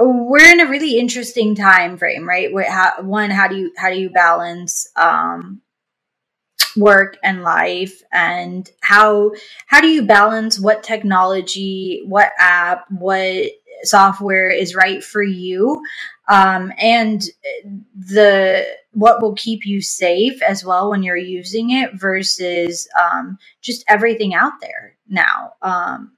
we're 0.00 0.52
in 0.52 0.60
a 0.60 0.68
really 0.68 0.96
interesting 0.98 1.56
time 1.56 1.96
frame, 1.96 2.26
right? 2.26 2.50
How, 2.68 3.02
one, 3.02 3.30
how 3.30 3.48
do 3.48 3.56
you 3.56 3.72
how 3.76 3.90
do 3.90 3.98
you 3.98 4.10
balance 4.10 4.88
um, 4.94 5.60
work 6.76 7.18
and 7.22 7.42
life 7.42 8.02
and 8.12 8.70
how 8.80 9.32
how 9.66 9.80
do 9.80 9.88
you 9.88 10.02
balance 10.02 10.58
what 10.58 10.82
technology 10.82 12.02
what 12.06 12.30
app 12.38 12.84
what 12.90 13.50
software 13.82 14.50
is 14.50 14.74
right 14.74 15.02
for 15.02 15.22
you. 15.22 15.82
Um, 16.28 16.72
and 16.78 17.22
the 17.94 18.66
what 18.92 19.22
will 19.22 19.34
keep 19.34 19.64
you 19.64 19.80
safe 19.80 20.42
as 20.42 20.64
well 20.64 20.90
when 20.90 21.02
you're 21.02 21.16
using 21.16 21.70
it 21.70 21.94
versus 21.94 22.88
um, 23.00 23.38
just 23.62 23.84
everything 23.88 24.34
out 24.34 24.60
there 24.60 24.96
now. 25.08 25.52
Um, 25.62 26.12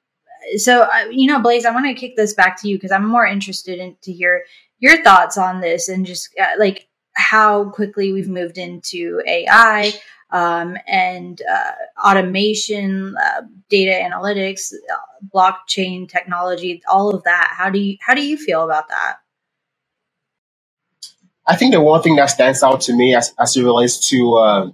so 0.57 0.83
uh, 0.83 1.05
you 1.11 1.27
know 1.27 1.41
blaise 1.41 1.65
i 1.65 1.71
want 1.71 1.87
to 1.87 1.95
kick 1.95 2.17
this 2.17 2.35
back 2.35 2.61
to 2.61 2.69
you 2.69 2.77
because 2.77 2.91
i'm 2.91 3.07
more 3.07 3.27
interested 3.27 3.79
in 3.79 3.97
to 4.03 4.13
hear 4.13 4.45
your 4.79 5.03
thoughts 5.03 5.37
on 5.37 5.61
this 5.61 5.89
and 5.89 6.07
just 6.07 6.31
uh, 6.41 6.47
like 6.59 6.89
how 7.15 7.69
quickly 7.71 8.13
we've 8.13 8.29
moved 8.29 8.59
into 8.59 9.21
ai 9.27 9.93
um, 10.33 10.77
and 10.87 11.41
uh, 11.43 12.09
automation, 12.09 13.17
uh, 13.17 13.43
data 13.69 13.93
analytics, 13.93 14.73
uh, 14.73 14.97
blockchain 15.35 16.09
technology, 16.09 16.83
all 16.91 17.15
of 17.15 17.23
that. 17.25 17.53
How 17.57 17.71
do 17.71 17.79
you 17.79 17.97
how 18.01 18.15
do 18.15 18.27
you 18.27 18.37
feel 18.37 18.65
about 18.65 18.89
that? 18.89 19.17
I 21.47 21.57
think 21.57 21.73
the 21.73 21.81
one 21.81 22.03
thing 22.03 22.17
that 22.17 22.27
stands 22.27 22.63
out 22.63 22.83
to 22.83 22.95
me 22.95 23.15
as, 23.15 23.35
as 23.39 23.57
it 23.57 23.65
relates 23.65 24.09
to 24.11 24.35
uh, 24.37 24.71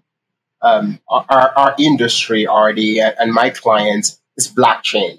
um, 0.62 1.00
our, 1.08 1.52
our 1.56 1.74
industry, 1.78 2.46
Arti, 2.46 3.00
and 3.00 3.32
my 3.32 3.50
clients 3.50 4.20
is 4.36 4.52
blockchain. 4.52 5.18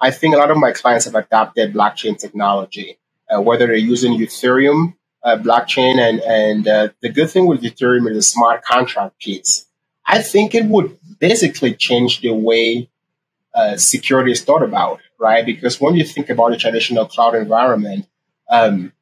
I 0.00 0.10
think 0.10 0.34
a 0.34 0.38
lot 0.38 0.50
of 0.50 0.56
my 0.58 0.72
clients 0.72 1.06
have 1.06 1.14
adopted 1.14 1.74
blockchain 1.74 2.18
technology, 2.18 2.98
uh, 3.30 3.40
whether 3.40 3.66
they're 3.66 3.76
using 3.76 4.18
Ethereum 4.18 4.94
uh, 5.24 5.36
blockchain, 5.36 5.98
and 5.98 6.20
and 6.20 6.68
uh, 6.68 6.88
the 7.02 7.08
good 7.08 7.30
thing 7.30 7.46
with 7.46 7.62
Ethereum 7.62 8.08
is 8.10 8.16
the 8.16 8.22
smart 8.22 8.62
contract 8.64 9.18
piece. 9.18 9.66
I 10.08 10.22
think 10.22 10.54
it 10.54 10.64
would 10.64 10.98
basically 11.18 11.74
change 11.74 12.22
the 12.22 12.32
way 12.32 12.88
uh, 13.54 13.76
security 13.76 14.32
is 14.32 14.42
thought 14.42 14.62
about, 14.62 15.00
right? 15.18 15.44
Because 15.44 15.80
when 15.80 15.94
you 15.96 16.04
think 16.04 16.30
about 16.30 16.54
a 16.54 16.56
traditional 16.56 17.04
cloud 17.04 17.34
environment, 17.34 18.06
um, 18.50 18.92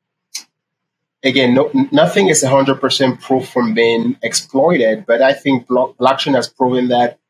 again, 1.23 1.55
no, 1.55 1.71
nothing 1.92 2.29
is 2.29 2.42
100% 2.42 3.21
proof 3.21 3.49
from 3.49 3.73
being 3.73 4.16
exploited, 4.23 5.07
but 5.07 5.23
I 5.23 5.33
think 5.33 5.69
blockchain 5.69 6.35
has 6.35 6.49
proven 6.49 6.88
that 6.88 7.21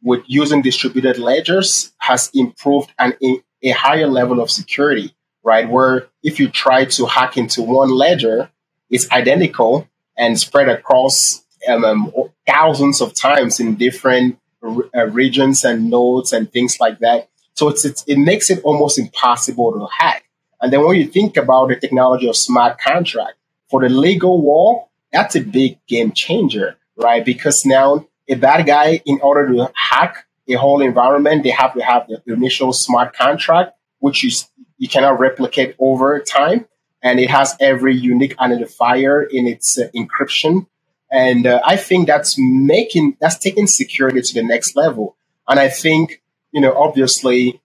with 0.00 0.22
using 0.26 0.62
distributed 0.62 1.18
ledgers 1.18 1.92
has 1.98 2.30
improved 2.34 2.92
an, 2.98 3.14
a 3.62 3.70
higher 3.70 4.06
level 4.06 4.40
of 4.40 4.50
security, 4.50 5.14
right? 5.42 5.68
Where 5.68 6.08
if 6.22 6.38
you 6.38 6.48
try 6.48 6.84
to 6.84 7.06
hack 7.06 7.36
into 7.36 7.62
one 7.62 7.90
ledger, 7.90 8.50
it's 8.90 9.10
identical 9.10 9.88
and 10.16 10.38
spread 10.38 10.68
across 10.68 11.43
um, 11.68 12.12
thousands 12.46 13.00
of 13.00 13.14
times 13.14 13.60
in 13.60 13.76
different 13.76 14.38
uh, 14.62 15.06
regions 15.10 15.64
and 15.64 15.90
nodes 15.90 16.32
and 16.32 16.50
things 16.52 16.78
like 16.80 16.98
that. 17.00 17.28
So 17.54 17.68
it's, 17.68 17.84
it's, 17.84 18.02
it 18.06 18.16
makes 18.16 18.50
it 18.50 18.62
almost 18.64 18.98
impossible 18.98 19.72
to 19.72 19.86
hack. 19.98 20.24
And 20.60 20.72
then 20.72 20.84
when 20.84 20.96
you 20.96 21.06
think 21.06 21.36
about 21.36 21.68
the 21.68 21.76
technology 21.76 22.28
of 22.28 22.36
smart 22.36 22.78
contract 22.80 23.34
for 23.70 23.82
the 23.82 23.88
legal 23.88 24.40
wall, 24.40 24.90
that's 25.12 25.36
a 25.36 25.40
big 25.40 25.78
game 25.86 26.12
changer, 26.12 26.76
right? 26.96 27.24
Because 27.24 27.64
now 27.64 28.06
a 28.28 28.34
bad 28.34 28.66
guy, 28.66 29.02
in 29.04 29.20
order 29.20 29.52
to 29.52 29.72
hack 29.74 30.26
a 30.48 30.54
whole 30.54 30.80
environment, 30.80 31.42
they 31.42 31.50
have 31.50 31.74
to 31.74 31.80
have 31.80 32.08
the 32.08 32.32
initial 32.32 32.72
smart 32.72 33.14
contract, 33.14 33.76
which 33.98 34.24
you, 34.24 34.30
you 34.78 34.88
cannot 34.88 35.20
replicate 35.20 35.76
over 35.78 36.18
time. 36.20 36.66
And 37.02 37.20
it 37.20 37.28
has 37.30 37.54
every 37.60 37.94
unique 37.94 38.34
identifier 38.38 39.26
in 39.30 39.46
its 39.46 39.78
uh, 39.78 39.88
encryption 39.94 40.66
and 41.14 41.46
uh, 41.46 41.60
I 41.64 41.76
think 41.76 42.08
that's 42.08 42.34
making, 42.36 43.16
that's 43.20 43.38
taking 43.38 43.68
security 43.68 44.20
to 44.20 44.34
the 44.34 44.42
next 44.42 44.74
level. 44.74 45.16
And 45.46 45.60
I 45.60 45.68
think, 45.68 46.20
you 46.50 46.60
know, 46.60 46.76
obviously, 46.76 47.62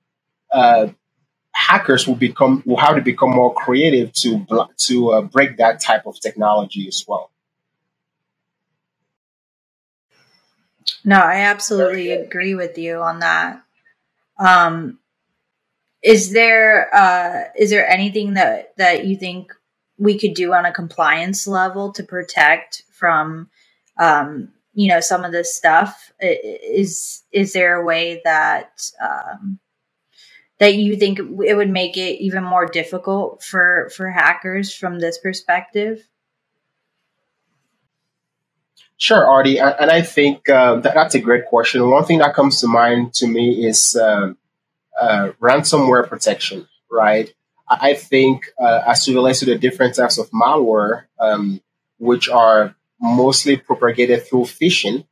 uh, 0.54 0.90
hackers 1.52 2.08
will 2.08 2.16
become, 2.16 2.62
will 2.68 2.78
have 2.78 2.96
to 2.96 3.02
become 3.02 3.32
more 3.32 3.52
creative 3.52 4.14
to, 4.22 4.46
to 4.78 5.10
uh, 5.10 5.22
break 5.24 5.58
that 5.58 5.80
type 5.82 6.06
of 6.06 6.20
technology 6.20 6.88
as 6.88 7.04
well. 7.08 7.32
No, 11.04 11.18
I 11.18 11.38
absolutely 11.42 12.12
agree 12.12 12.54
with 12.54 12.78
you 12.78 13.00
on 13.00 13.20
that. 13.22 13.64
Um, 14.38 15.00
is 16.04 16.32
there 16.32 16.94
uh, 16.96 17.52
is 17.58 17.72
there 17.72 17.88
anything 17.88 18.36
that 18.36 18.76
that 18.78 19.06
you 19.06 19.18
think 19.18 19.54
we 20.00 20.18
could 20.18 20.34
do 20.34 20.54
on 20.54 20.66
a 20.66 20.74
compliance 20.74 21.46
level 21.46 21.92
to 21.94 22.04
protect 22.04 22.84
from 22.92 23.50
um, 24.00 24.50
you 24.74 24.90
know 24.90 25.02
some 25.02 25.24
of 25.24 25.32
this 25.32 25.56
stuff 25.56 26.12
is 26.20 27.24
is 27.32 27.54
there 27.54 27.76
a 27.76 27.86
way 27.86 28.22
that 28.24 28.90
um, 29.02 29.60
that 30.58 30.76
you 30.76 30.96
think 30.96 31.20
it 31.20 31.56
would 31.56 31.70
make 31.70 31.98
it 31.98 32.22
even 32.22 32.44
more 32.44 32.66
difficult 32.66 33.44
for 33.44 33.92
for 33.96 34.10
hackers 34.10 34.74
from 34.74 35.00
this 35.00 35.18
perspective 35.20 36.08
Sure, 39.02 39.26
Arti, 39.26 39.60
and 39.60 39.90
I 39.90 40.02
think 40.02 40.50
uh, 40.50 40.76
that, 40.82 40.94
that's 40.94 41.16
a 41.16 41.22
great 41.22 41.46
question. 41.46 41.90
One 41.90 42.04
thing 42.04 42.20
that 42.20 42.36
comes 42.36 42.60
to 42.60 42.68
mind 42.68 43.14
to 43.14 43.28
me 43.28 43.66
is 43.66 43.96
uh, 43.96 44.34
uh, 45.00 45.32
ransomware 45.40 46.06
protection, 46.06 46.68
right? 46.92 47.34
I 47.70 47.94
think 47.94 48.48
uh, 48.60 48.82
as 48.88 49.08
it 49.08 49.14
relates 49.14 49.40
to 49.40 49.46
the 49.46 49.58
different 49.58 49.96
types 49.96 50.18
of 50.18 50.30
malware, 50.32 51.06
um, 51.20 51.62
which 51.98 52.30
are 52.30 52.76
mostly 53.00 53.58
propagated 53.58 54.26
through 54.28 54.44
phishing, 54.44 55.06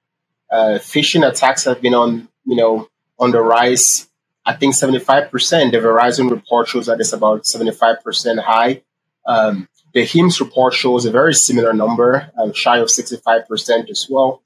uh, 0.52 0.80
phishing 0.80 1.28
attacks 1.28 1.66
have 1.66 1.82
been 1.82 1.94
on, 1.94 2.28
you 2.46 2.56
know, 2.56 2.90
on 3.20 3.32
the 3.32 3.42
rise. 3.42 4.08
I 4.46 4.54
think 4.54 4.76
75%. 4.76 5.30
The 5.72 5.78
Verizon 5.78 6.32
report 6.32 6.70
shows 6.70 6.86
that 6.86 7.00
it's 7.00 7.14
about 7.14 7.44
75% 7.44 8.40
high. 8.40 8.82
Um, 9.26 9.68
the 9.94 10.04
HIMSS 10.04 10.40
report 10.40 10.74
shows 10.74 11.06
a 11.06 11.12
very 11.12 11.34
similar 11.34 11.74
number, 11.74 12.32
uh, 12.38 12.52
shy 12.54 12.78
of 12.78 12.88
65% 12.88 13.90
as 13.90 14.08
well. 14.10 14.42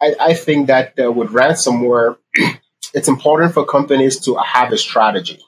I, 0.00 0.14
I 0.20 0.34
think 0.34 0.68
that 0.68 0.94
uh, 1.02 1.10
with 1.10 1.30
ransomware, 1.30 2.16
it's 2.94 3.08
important 3.08 3.54
for 3.54 3.64
companies 3.64 4.20
to 4.20 4.36
have 4.36 4.72
a 4.72 4.78
strategy, 4.78 5.40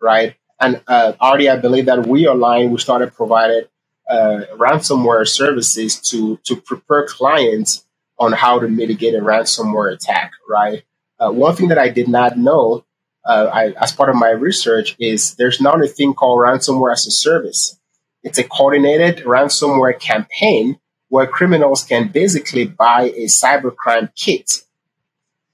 right? 0.00 0.36
And 0.60 0.82
uh, 0.86 1.12
already, 1.20 1.48
I 1.48 1.56
believe 1.56 1.86
that 1.86 2.06
we 2.06 2.26
A-LIGN, 2.26 2.70
we 2.70 2.78
started 2.78 3.14
providing 3.14 3.64
uh, 4.10 4.42
ransomware 4.56 5.26
services 5.28 6.00
to 6.00 6.38
to 6.44 6.56
prepare 6.56 7.06
clients 7.06 7.84
on 8.18 8.32
how 8.32 8.58
to 8.58 8.66
mitigate 8.68 9.14
a 9.14 9.20
ransomware 9.20 9.92
attack. 9.92 10.32
Right. 10.48 10.82
Uh, 11.20 11.30
one 11.30 11.54
thing 11.54 11.68
that 11.68 11.78
I 11.78 11.88
did 11.88 12.08
not 12.08 12.38
know 12.38 12.84
uh, 13.24 13.50
I, 13.52 13.70
as 13.80 13.92
part 13.92 14.08
of 14.08 14.16
my 14.16 14.30
research, 14.30 14.96
is 14.98 15.34
there's 15.34 15.60
now 15.60 15.74
a 15.74 15.86
thing 15.86 16.14
called 16.14 16.40
ransomware 16.40 16.92
as 16.92 17.06
a 17.06 17.10
service. 17.10 17.78
It's 18.22 18.38
a 18.38 18.44
coordinated 18.44 19.24
ransomware 19.24 19.98
campaign 19.98 20.80
where 21.08 21.26
criminals 21.26 21.84
can 21.84 22.08
basically 22.08 22.66
buy 22.66 23.12
a 23.16 23.26
cybercrime 23.26 24.14
kit. 24.14 24.62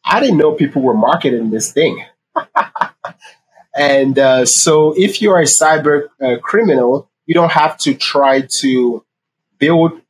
I 0.05 0.21
didn't 0.21 0.39
know 0.39 0.53
people 0.53 0.83
were 0.83 0.95
marketing 0.95 1.51
this 1.51 1.73
thing. 1.73 2.05
and 3.75 4.19
uh, 4.19 4.47
so, 4.47 4.95
if 4.97 5.21
you're 5.21 5.41
a 5.41 5.45
cyber 5.45 6.09
uh, 6.23 6.39
criminal, 6.41 7.11
you 7.27 7.35
don't 7.35 7.53
have 7.53 7.77
to 7.79 7.95
try 7.95 8.43
to 8.61 9.05
build 9.59 10.01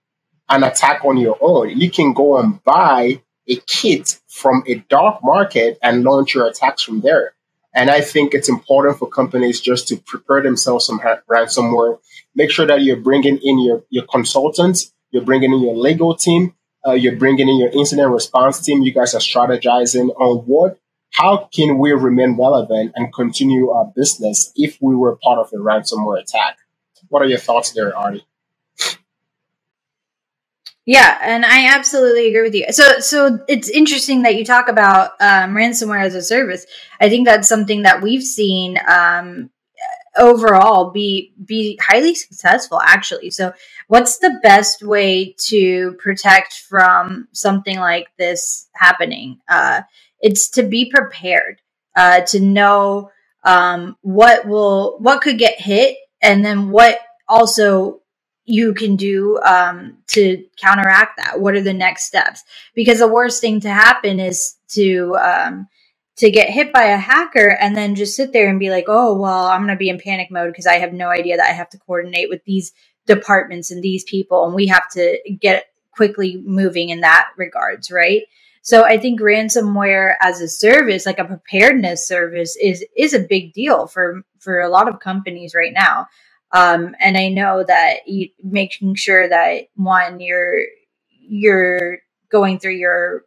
an 0.48 0.62
attack 0.62 1.04
on 1.04 1.16
your 1.16 1.38
own. 1.40 1.70
You 1.70 1.90
can 1.90 2.12
go 2.12 2.38
and 2.38 2.62
buy 2.64 3.22
a 3.48 3.56
kit 3.66 4.20
from 4.28 4.62
a 4.66 4.76
dark 4.88 5.20
market 5.22 5.78
and 5.82 6.02
launch 6.02 6.34
your 6.34 6.46
attacks 6.46 6.82
from 6.82 7.00
there. 7.00 7.34
And 7.74 7.90
I 7.90 8.00
think 8.02 8.34
it's 8.34 8.48
important 8.48 8.98
for 8.98 9.08
companies 9.08 9.60
just 9.60 9.88
to 9.88 9.96
prepare 9.96 10.42
themselves 10.42 10.86
some 10.86 11.00
ransomware. 11.00 11.98
Make 12.34 12.50
sure 12.50 12.66
that 12.66 12.82
you're 12.82 12.96
bringing 12.96 13.38
in 13.42 13.60
your, 13.60 13.84
your 13.90 14.04
consultants, 14.04 14.92
you're 15.10 15.24
bringing 15.24 15.52
in 15.52 15.60
your 15.60 15.76
legal 15.76 16.14
team, 16.14 16.54
uh, 16.86 16.92
you're 16.92 17.16
bringing 17.16 17.48
in 17.48 17.58
your 17.58 17.70
incident 17.70 18.10
response 18.12 18.60
team. 18.60 18.82
You 18.82 18.92
guys 18.92 19.14
are 19.14 19.18
strategizing 19.18 20.10
on 20.20 20.44
what, 20.46 20.78
how 21.14 21.48
can 21.54 21.78
we 21.78 21.92
remain 21.92 22.36
relevant 22.36 22.92
and 22.96 23.14
continue 23.14 23.70
our 23.70 23.86
business 23.94 24.52
if 24.56 24.78
we 24.80 24.96
were 24.96 25.16
part 25.22 25.38
of 25.38 25.48
a 25.52 25.56
ransomware 25.56 26.20
attack? 26.20 26.58
What 27.08 27.22
are 27.22 27.26
your 27.26 27.38
thoughts 27.38 27.72
there, 27.72 27.96
Arti? 27.96 28.26
Yeah, 30.86 31.16
and 31.22 31.46
I 31.46 31.74
absolutely 31.74 32.28
agree 32.28 32.42
with 32.42 32.54
you. 32.54 32.66
So, 32.70 32.98
so 32.98 33.38
it's 33.48 33.70
interesting 33.70 34.22
that 34.22 34.34
you 34.34 34.44
talk 34.44 34.68
about 34.68 35.12
um, 35.20 35.54
ransomware 35.54 36.02
as 36.02 36.14
a 36.14 36.22
service. 36.22 36.66
I 37.00 37.08
think 37.08 37.26
that's 37.26 37.48
something 37.48 37.82
that 37.82 38.02
we've 38.02 38.22
seen 38.22 38.78
um, 38.86 39.50
overall 40.16 40.90
be 40.90 41.32
be 41.42 41.78
highly 41.82 42.14
successful, 42.14 42.80
actually. 42.80 43.30
So, 43.30 43.52
what's 43.88 44.18
the 44.18 44.38
best 44.42 44.82
way 44.82 45.34
to 45.46 45.92
protect 45.98 46.54
from 46.54 47.28
something 47.32 47.78
like 47.78 48.08
this 48.18 48.68
happening? 48.74 49.40
Uh, 49.48 49.82
it's 50.24 50.48
to 50.48 50.62
be 50.62 50.90
prepared, 50.90 51.60
uh, 51.94 52.22
to 52.22 52.40
know 52.40 53.10
um, 53.44 53.96
what 54.00 54.48
will 54.48 54.96
what 54.98 55.20
could 55.20 55.38
get 55.38 55.60
hit, 55.60 55.98
and 56.22 56.42
then 56.42 56.70
what 56.70 56.98
also 57.28 58.00
you 58.46 58.72
can 58.72 58.96
do 58.96 59.38
um, 59.44 59.98
to 60.08 60.42
counteract 60.56 61.18
that? 61.18 61.40
What 61.40 61.54
are 61.54 61.62
the 61.62 61.74
next 61.74 62.04
steps? 62.04 62.42
Because 62.74 63.00
the 63.00 63.08
worst 63.08 63.42
thing 63.42 63.60
to 63.60 63.70
happen 63.70 64.18
is 64.18 64.56
to 64.68 65.14
um, 65.16 65.68
to 66.16 66.30
get 66.30 66.48
hit 66.48 66.72
by 66.72 66.84
a 66.84 66.96
hacker 66.96 67.50
and 67.60 67.76
then 67.76 67.94
just 67.94 68.16
sit 68.16 68.32
there 68.32 68.48
and 68.48 68.58
be 68.58 68.70
like, 68.70 68.86
oh 68.88 69.18
well, 69.18 69.44
I'm 69.46 69.60
going 69.60 69.74
to 69.74 69.76
be 69.76 69.90
in 69.90 70.00
panic 70.00 70.30
mode 70.30 70.52
because 70.52 70.66
I 70.66 70.78
have 70.78 70.94
no 70.94 71.08
idea 71.10 71.36
that 71.36 71.50
I 71.50 71.52
have 71.52 71.68
to 71.70 71.78
coordinate 71.78 72.30
with 72.30 72.42
these 72.46 72.72
departments 73.06 73.70
and 73.70 73.82
these 73.82 74.04
people, 74.04 74.46
and 74.46 74.54
we 74.54 74.68
have 74.68 74.88
to 74.92 75.18
get 75.38 75.66
quickly 75.90 76.42
moving 76.46 76.88
in 76.88 77.00
that 77.00 77.28
regards, 77.36 77.90
right? 77.90 78.22
So 78.64 78.82
I 78.82 78.96
think 78.96 79.20
ransomware 79.20 80.14
as 80.22 80.40
a 80.40 80.48
service, 80.48 81.04
like 81.04 81.18
a 81.18 81.24
preparedness 81.26 82.08
service, 82.08 82.56
is 82.56 82.82
is 82.96 83.12
a 83.12 83.18
big 83.20 83.52
deal 83.52 83.86
for 83.86 84.22
for 84.38 84.60
a 84.60 84.70
lot 84.70 84.88
of 84.88 85.00
companies 85.00 85.54
right 85.54 85.72
now. 85.72 86.06
Um, 86.50 86.96
and 86.98 87.18
I 87.18 87.28
know 87.28 87.62
that 87.62 88.06
you, 88.06 88.30
making 88.42 88.94
sure 88.94 89.28
that 89.28 89.64
one, 89.76 90.18
you're 90.18 90.62
you're 91.10 91.98
going 92.30 92.58
through 92.58 92.76
your 92.76 93.24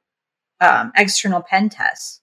um, 0.60 0.92
external 0.96 1.44
pen 1.44 1.70
tests 1.70 2.20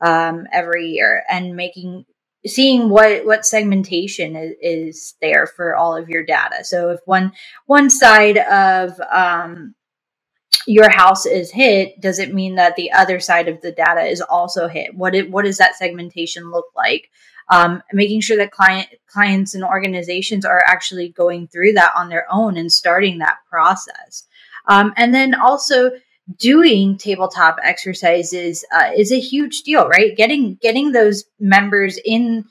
um, 0.00 0.46
every 0.50 0.88
year 0.88 1.22
and 1.28 1.54
making 1.56 2.06
seeing 2.46 2.88
what 2.88 3.26
what 3.26 3.44
segmentation 3.44 4.36
is, 4.36 4.54
is, 4.62 5.14
there 5.20 5.46
for 5.46 5.76
all 5.76 5.94
of 5.94 6.08
your 6.08 6.24
data. 6.24 6.64
So 6.64 6.88
if 6.88 7.00
one 7.04 7.32
one 7.66 7.90
side 7.90 8.38
of 8.38 8.98
um, 9.12 9.74
your 10.66 10.90
house 10.90 11.26
is 11.26 11.50
hit, 11.50 12.00
does 12.00 12.18
it 12.18 12.34
mean 12.34 12.54
that 12.54 12.76
the 12.76 12.92
other 12.92 13.20
side 13.20 13.48
of 13.48 13.60
the 13.60 13.72
data 13.72 14.02
is 14.02 14.20
also 14.20 14.68
hit? 14.68 14.94
What 14.94 15.14
it, 15.14 15.30
what 15.30 15.44
does 15.44 15.58
that 15.58 15.76
segmentation 15.76 16.50
look 16.50 16.66
like? 16.76 17.10
um, 17.50 17.82
making 17.92 18.20
sure 18.20 18.36
that 18.36 18.50
client 18.50 18.88
clients 19.06 19.54
and 19.54 19.64
organizations 19.64 20.44
are 20.44 20.62
actually 20.66 21.10
going 21.10 21.48
through 21.48 21.72
that 21.72 21.92
on 21.96 22.08
their 22.08 22.26
own 22.30 22.56
and 22.56 22.70
starting 22.70 23.18
that 23.18 23.38
process 23.48 24.26
um, 24.66 24.92
and 24.96 25.14
then 25.14 25.34
also 25.34 25.90
doing 26.38 26.96
tabletop 26.96 27.58
exercises 27.62 28.64
uh, 28.72 28.90
is 28.96 29.12
a 29.12 29.20
huge 29.20 29.62
deal 29.62 29.88
right 29.88 30.16
getting 30.16 30.56
getting 30.60 30.92
those 30.92 31.24
members 31.38 31.98
in 32.04 32.44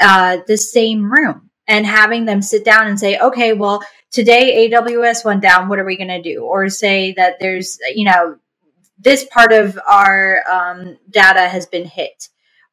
uh, 0.00 0.38
the 0.46 0.56
same 0.56 1.10
room 1.10 1.50
and 1.68 1.86
having 1.86 2.24
them 2.24 2.40
sit 2.40 2.64
down 2.64 2.86
and 2.86 2.98
say 2.98 3.18
okay 3.18 3.52
well 3.52 3.82
today 4.10 4.68
aws 4.68 5.24
went 5.24 5.42
down 5.42 5.68
what 5.68 5.78
are 5.78 5.84
we 5.84 5.96
going 5.96 6.08
to 6.08 6.22
do 6.22 6.42
or 6.42 6.68
say 6.68 7.12
that 7.12 7.38
there's 7.40 7.78
you 7.94 8.04
know 8.04 8.36
this 8.98 9.24
part 9.24 9.52
of 9.52 9.78
our 9.88 10.42
um, 10.50 10.98
data 11.10 11.48
has 11.48 11.66
been 11.66 11.86
hit 11.86 12.28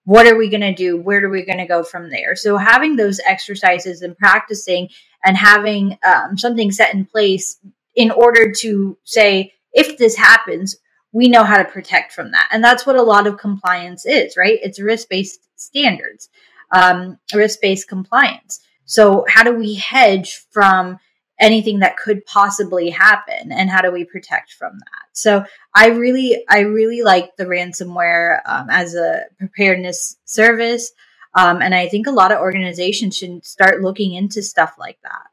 what 0.08 0.26
are 0.26 0.38
we 0.38 0.48
going 0.48 0.62
to 0.62 0.74
do? 0.74 0.96
Where 0.96 1.22
are 1.26 1.30
we 1.30 1.44
going 1.44 1.58
to 1.58 1.66
go 1.66 1.84
from 1.84 2.10
there? 2.10 2.34
So 2.34 2.56
having 2.56 2.96
those 2.96 3.20
exercises 3.20 4.04
and 4.04 4.18
practicing 4.18 4.88
and 5.22 5.36
having 5.36 5.98
um, 6.02 6.38
something 6.38 6.72
set 6.72 6.94
in 6.94 7.04
place 7.04 7.58
in 7.94 8.10
order 8.12 8.54
to 8.60 8.98
say, 9.04 9.52
if 9.74 9.98
this 9.98 10.16
happens, 10.16 10.78
we 11.12 11.28
know 11.28 11.44
how 11.44 11.58
to 11.58 11.66
protect 11.66 12.14
from 12.14 12.32
that. 12.32 12.48
And 12.54 12.64
that's 12.64 12.86
what 12.86 12.96
a 12.96 13.02
lot 13.02 13.28
of 13.28 13.38
compliance 13.38 14.06
is, 14.06 14.38
right? 14.38 14.58
It's 14.64 14.80
risk 14.80 15.10
based 15.10 15.42
standards, 15.58 16.30
um, 16.72 17.20
risk 17.34 17.60
based 17.60 17.90
compliance. 17.90 18.62
So 18.86 19.26
how 19.28 19.44
do 19.44 19.54
we 19.56 19.74
hedge 19.74 20.46
from 20.52 21.00
anything 21.40 21.80
that 21.80 21.98
could 21.98 22.26
possibly 22.26 22.90
happen 22.90 23.52
and 23.52 23.70
how 23.70 23.82
do 23.82 23.92
we 23.92 24.04
protect 24.04 24.54
from 24.54 24.74
that? 24.80 25.06
So 25.14 25.46
i 25.74 25.88
really 25.88 26.44
i 26.50 26.60
really 26.60 27.02
like 27.02 27.36
the 27.36 27.46
ransomware 27.46 28.42
um, 28.46 28.70
as 28.70 28.96
a 28.96 29.22
preparedness 29.38 30.18
service 30.26 30.92
um, 31.36 31.62
and 31.62 31.76
i 31.76 31.88
think 31.88 32.08
a 32.08 32.12
lot 32.12 32.32
of 32.32 32.40
organizations 32.40 33.18
should 33.18 33.46
start 33.46 33.82
looking 33.82 34.14
into 34.14 34.42
stuff 34.42 34.76
like 34.80 35.00
that. 35.04 35.28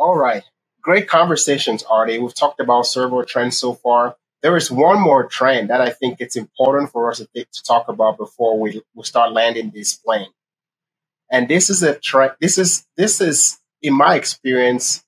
All 0.00 0.16
right. 0.16 0.44
Great 0.80 1.08
conversations 1.08 1.82
arti. 1.82 2.18
We've 2.18 2.34
talked 2.34 2.58
about 2.58 2.86
several 2.86 3.22
trends 3.24 3.58
so 3.58 3.74
far 3.74 4.16
there 4.42 4.56
is 4.56 4.70
one 4.70 5.00
more 5.00 5.26
trend 5.26 5.70
that 5.70 5.80
I 5.80 5.90
think 5.90 6.16
it's 6.20 6.36
important 6.36 6.90
for 6.90 7.10
us 7.10 7.18
to, 7.18 7.26
to 7.26 7.62
talk 7.62 7.88
about 7.88 8.16
before 8.16 8.58
we, 8.58 8.82
we 8.94 9.04
start 9.04 9.32
landing 9.32 9.70
this 9.70 9.94
plane. 9.94 10.30
And 11.30 11.48
this 11.48 11.70
is 11.70 11.82
a 11.82 11.94
trend. 11.94 12.32
This 12.40 12.58
is 12.58 12.86
this 12.96 13.20
is 13.20 13.58
in 13.82 13.94
my 13.94 14.16
experience, 14.16 15.04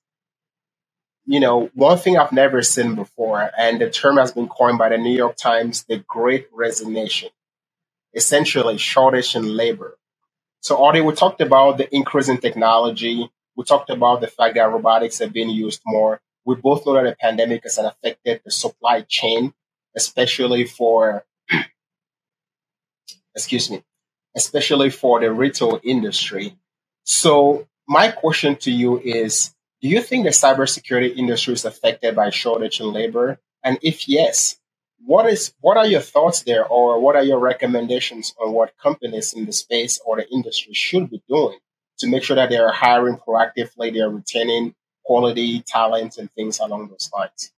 you 1.25 1.39
know, 1.39 1.69
one 1.73 1.97
thing 1.97 2.17
I've 2.17 2.31
never 2.31 2.61
seen 2.61 2.95
before, 2.95 3.51
and 3.57 3.81
the 3.81 3.89
term 3.89 4.17
has 4.17 4.31
been 4.31 4.47
coined 4.47 4.77
by 4.77 4.89
the 4.89 4.97
New 4.97 5.15
York 5.15 5.35
Times, 5.35 5.83
the 5.83 5.97
Great 6.07 6.47
Resignation, 6.53 7.29
essentially 8.13 8.77
shortage 8.77 9.35
in 9.35 9.55
labor. 9.55 9.97
So, 10.61 10.77
already 10.77 11.01
we 11.01 11.13
talked 11.13 11.41
about 11.41 11.77
the 11.77 11.93
increase 11.93 12.29
in 12.29 12.37
technology. 12.37 13.29
We 13.57 13.65
talked 13.65 13.89
about 13.89 14.21
the 14.21 14.27
fact 14.27 14.55
that 14.55 14.71
robotics 14.71 15.19
are 15.21 15.29
being 15.29 15.49
used 15.49 15.81
more 15.85 16.21
we 16.45 16.55
both 16.55 16.85
know 16.85 16.93
that 16.93 17.03
the 17.03 17.15
pandemic 17.19 17.63
has 17.63 17.77
affected 17.77 18.41
the 18.43 18.51
supply 18.51 19.01
chain, 19.07 19.53
especially 19.95 20.65
for, 20.65 21.25
excuse 23.35 23.69
me, 23.69 23.83
especially 24.35 24.89
for 24.89 25.19
the 25.19 25.31
retail 25.31 25.79
industry. 25.83 26.57
So 27.03 27.67
my 27.87 28.09
question 28.11 28.55
to 28.57 28.71
you 28.71 28.99
is, 28.99 29.53
do 29.81 29.89
you 29.89 30.01
think 30.01 30.23
the 30.23 30.31
cybersecurity 30.31 31.17
industry 31.17 31.53
is 31.53 31.65
affected 31.65 32.15
by 32.15 32.29
shortage 32.29 32.79
in 32.79 32.93
labor? 32.93 33.39
And 33.63 33.77
if 33.81 34.07
yes, 34.07 34.57
what 35.05 35.27
is 35.27 35.53
what 35.59 35.77
are 35.77 35.85
your 35.85 36.01
thoughts 36.01 36.43
there 36.43 36.65
or 36.65 36.99
what 36.99 37.15
are 37.15 37.23
your 37.23 37.39
recommendations 37.39 38.33
on 38.41 38.53
what 38.53 38.77
companies 38.81 39.33
in 39.33 39.45
the 39.45 39.51
space 39.51 39.99
or 40.05 40.17
the 40.17 40.29
industry 40.29 40.73
should 40.73 41.09
be 41.09 41.21
doing 41.27 41.57
to 41.99 42.07
make 42.07 42.23
sure 42.23 42.35
that 42.35 42.49
they 42.49 42.57
are 42.57 42.71
hiring 42.71 43.17
proactively, 43.17 43.93
they're 43.93 44.09
retaining 44.09 44.73
quality 45.03 45.61
talent 45.61 46.17
and 46.17 46.31
things 46.31 46.59
along 46.59 46.89
those 46.89 47.09
lines. 47.13 47.51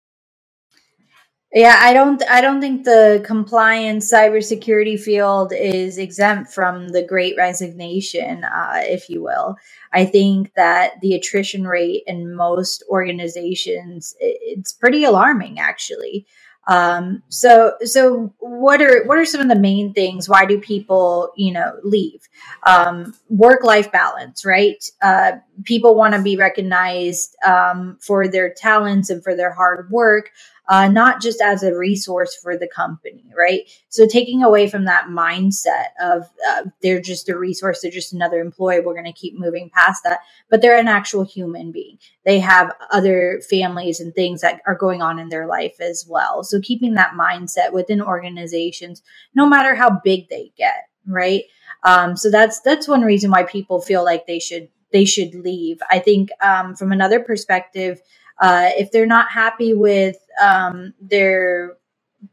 Yeah, 1.55 1.79
I 1.81 1.93
don't 1.93 2.21
I 2.29 2.41
don't 2.41 2.61
think 2.61 2.85
the 2.85 3.23
compliance 3.25 4.13
cybersecurity 4.13 4.99
field 4.99 5.53
is 5.57 5.99
exempt 5.99 6.53
from 6.53 6.89
the 6.89 7.01
great 7.03 7.37
resignation, 7.37 8.43
uh, 8.43 8.81
if 8.83 9.09
you 9.09 9.23
will. 9.23 9.57
I 9.93 10.05
think 10.05 10.53
that 10.55 11.01
the 11.01 11.15
attrition 11.15 11.65
rate 11.65 12.03
in 12.09 12.35
most 12.35 12.83
organizations 12.89 14.17
it's 14.19 14.73
pretty 14.73 15.05
alarming 15.05 15.61
actually. 15.61 16.27
Um, 16.67 17.23
so 17.29 17.75
so 17.83 18.33
what 18.39 18.81
are 18.81 19.05
what 19.05 19.19
are 19.19 19.25
some 19.25 19.41
of 19.41 19.49
the 19.49 19.59
main 19.59 19.93
things? 19.93 20.29
Why 20.29 20.47
do 20.47 20.61
people, 20.61 21.33
you 21.37 21.53
know, 21.53 21.75
leave? 21.83 22.21
Um, 22.67 23.15
work 23.29 23.65
life 23.65 23.93
balance, 23.93 24.45
right? 24.45 24.83
Uh, 25.03 25.33
people 25.65 25.95
want 25.95 26.15
to 26.15 26.23
be 26.23 26.37
recognized 26.37 27.37
um, 27.45 27.99
for 28.01 28.29
their 28.29 28.53
talents 28.53 29.11
and 29.11 29.23
for 29.23 29.37
their 29.37 29.53
hard 29.53 29.91
work 29.91 30.31
uh, 30.69 30.89
not 30.89 31.21
just 31.21 31.41
as 31.41 31.63
a 31.63 31.77
resource 31.77 32.35
for 32.35 32.57
the 32.57 32.69
company, 32.69 33.25
right? 33.37 33.63
So 33.89 34.07
taking 34.07 34.43
away 34.43 34.69
from 34.69 34.87
that 34.87 35.07
mindset 35.07 35.89
of 36.01 36.31
uh, 36.49 36.65
they're 36.83 37.01
just 37.01 37.29
a 37.29 37.37
resource, 37.37 37.81
they're 37.81 37.91
just 37.91 38.13
another 38.13 38.41
employee, 38.41 38.81
we're 38.81 38.95
going 38.95 39.05
to 39.05 39.13
keep 39.13 39.39
moving 39.39 39.71
past 39.71 40.03
that, 40.05 40.21
but 40.49 40.63
they're 40.63 40.79
an 40.79 40.89
actual 40.89 41.25
human 41.25 41.71
being. 41.71 41.99
They 42.25 42.39
have 42.41 42.75
other 42.91 43.43
families 43.49 44.01
and 44.01 44.15
things 44.15 44.41
that 44.41 44.63
are 44.67 44.75
going 44.75 45.03
on 45.03 45.19
in 45.19 45.29
their 45.29 45.47
life 45.47 45.81
as 45.81 46.07
well. 46.09 46.43
So 46.43 46.61
keeping 46.61 46.95
that 46.95 47.13
mindset 47.13 47.73
within 47.73 48.01
organizations, 48.01 49.03
no 49.35 49.47
matter 49.47 49.75
how 49.75 50.01
big 50.03 50.29
they 50.29 50.53
get, 50.57 50.89
right? 51.07 51.45
Um, 51.83 52.17
so 52.17 52.31
that's 52.31 52.61
that's 52.61 52.89
one 52.89 53.03
reason 53.03 53.31
why 53.31 53.43
people 53.43 53.81
feel 53.81 54.03
like 54.03 54.27
they 54.27 54.39
should 54.39 54.69
they 54.93 55.05
should 55.05 55.35
leave. 55.35 55.79
I 55.91 55.99
think 55.99 56.31
um, 56.41 56.75
from 56.75 56.93
another 56.93 57.21
perspective, 57.21 58.01
uh, 58.41 58.71
if 58.77 58.91
they're 58.91 59.07
not 59.07 59.31
happy 59.31 59.75
with 59.75 60.17
um, 60.43 60.95
their 61.01 61.77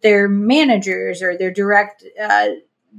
their 0.02 0.28
managers 0.28 1.22
or 1.22 1.38
their 1.38 1.52
direct 1.52 2.04
uh, 2.22 2.48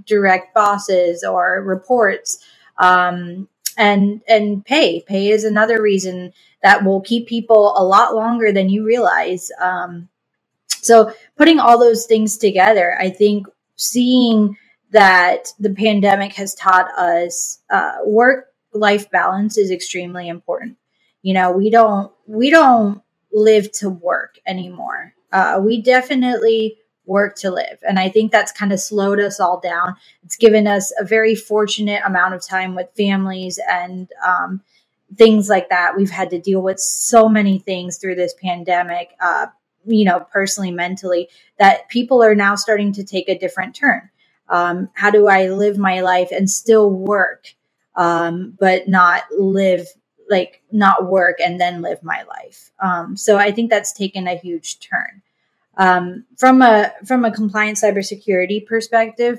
direct 0.06 0.54
bosses 0.54 1.24
or 1.24 1.62
reports 1.62 2.44
um, 2.78 3.48
and 3.76 4.22
and 4.28 4.64
pay. 4.64 5.02
Pay 5.02 5.30
is 5.30 5.44
another 5.44 5.80
reason 5.82 6.32
that 6.62 6.84
will 6.84 7.00
keep 7.00 7.26
people 7.26 7.74
a 7.76 7.84
lot 7.84 8.14
longer 8.14 8.52
than 8.52 8.68
you 8.68 8.84
realize. 8.84 9.50
Um, 9.60 10.08
so 10.68 11.12
putting 11.36 11.60
all 11.60 11.78
those 11.78 12.06
things 12.06 12.36
together 12.36 12.96
i 12.98 13.08
think 13.08 13.46
seeing 13.76 14.56
that 14.90 15.48
the 15.58 15.70
pandemic 15.70 16.32
has 16.34 16.54
taught 16.54 16.90
us 16.98 17.60
uh, 17.70 17.96
work 18.04 18.52
life 18.74 19.10
balance 19.10 19.58
is 19.58 19.70
extremely 19.70 20.28
important. 20.28 20.76
You 21.22 21.34
know 21.34 21.52
we 21.52 21.70
don't 21.70 22.12
we 22.26 22.50
don't 22.50 23.02
live 23.32 23.70
to 23.72 23.88
work 23.88 24.38
anymore 24.46 25.14
uh, 25.32 25.60
we 25.62 25.80
definitely 25.80 26.78
work 27.06 27.36
to 27.36 27.50
live. 27.50 27.78
And 27.82 27.98
I 27.98 28.08
think 28.08 28.30
that's 28.30 28.52
kind 28.52 28.72
of 28.72 28.78
slowed 28.78 29.18
us 29.18 29.40
all 29.40 29.58
down. 29.58 29.96
It's 30.22 30.36
given 30.36 30.66
us 30.66 30.92
a 31.00 31.04
very 31.04 31.34
fortunate 31.34 32.02
amount 32.04 32.34
of 32.34 32.46
time 32.46 32.74
with 32.74 32.94
families 32.96 33.58
and 33.68 34.08
um, 34.24 34.62
things 35.16 35.48
like 35.48 35.68
that. 35.70 35.96
We've 35.96 36.10
had 36.10 36.30
to 36.30 36.40
deal 36.40 36.62
with 36.62 36.78
so 36.78 37.28
many 37.28 37.58
things 37.58 37.96
through 37.96 38.14
this 38.14 38.34
pandemic, 38.40 39.14
uh, 39.20 39.46
you 39.84 40.04
know, 40.04 40.20
personally, 40.32 40.70
mentally, 40.70 41.28
that 41.58 41.88
people 41.88 42.22
are 42.22 42.36
now 42.36 42.54
starting 42.54 42.92
to 42.92 43.04
take 43.04 43.28
a 43.28 43.38
different 43.38 43.74
turn. 43.74 44.08
Um, 44.48 44.90
how 44.94 45.10
do 45.10 45.26
I 45.26 45.48
live 45.48 45.78
my 45.78 46.02
life 46.02 46.28
and 46.30 46.48
still 46.48 46.90
work, 46.90 47.46
um, 47.96 48.56
but 48.60 48.86
not 48.86 49.24
live 49.36 49.88
like 50.32 50.62
not 50.72 51.08
work 51.08 51.38
and 51.38 51.60
then 51.60 51.82
live 51.82 52.02
my 52.02 52.24
life. 52.24 52.72
Um, 52.80 53.16
so 53.16 53.36
I 53.36 53.52
think 53.52 53.70
that's 53.70 53.92
taken 53.92 54.26
a 54.26 54.34
huge 54.34 54.80
turn. 54.80 55.22
Um, 55.76 56.24
from 56.36 56.60
a 56.62 56.92
from 57.06 57.24
a 57.24 57.30
compliance 57.30 57.82
cybersecurity 57.82 58.66
perspective, 58.66 59.38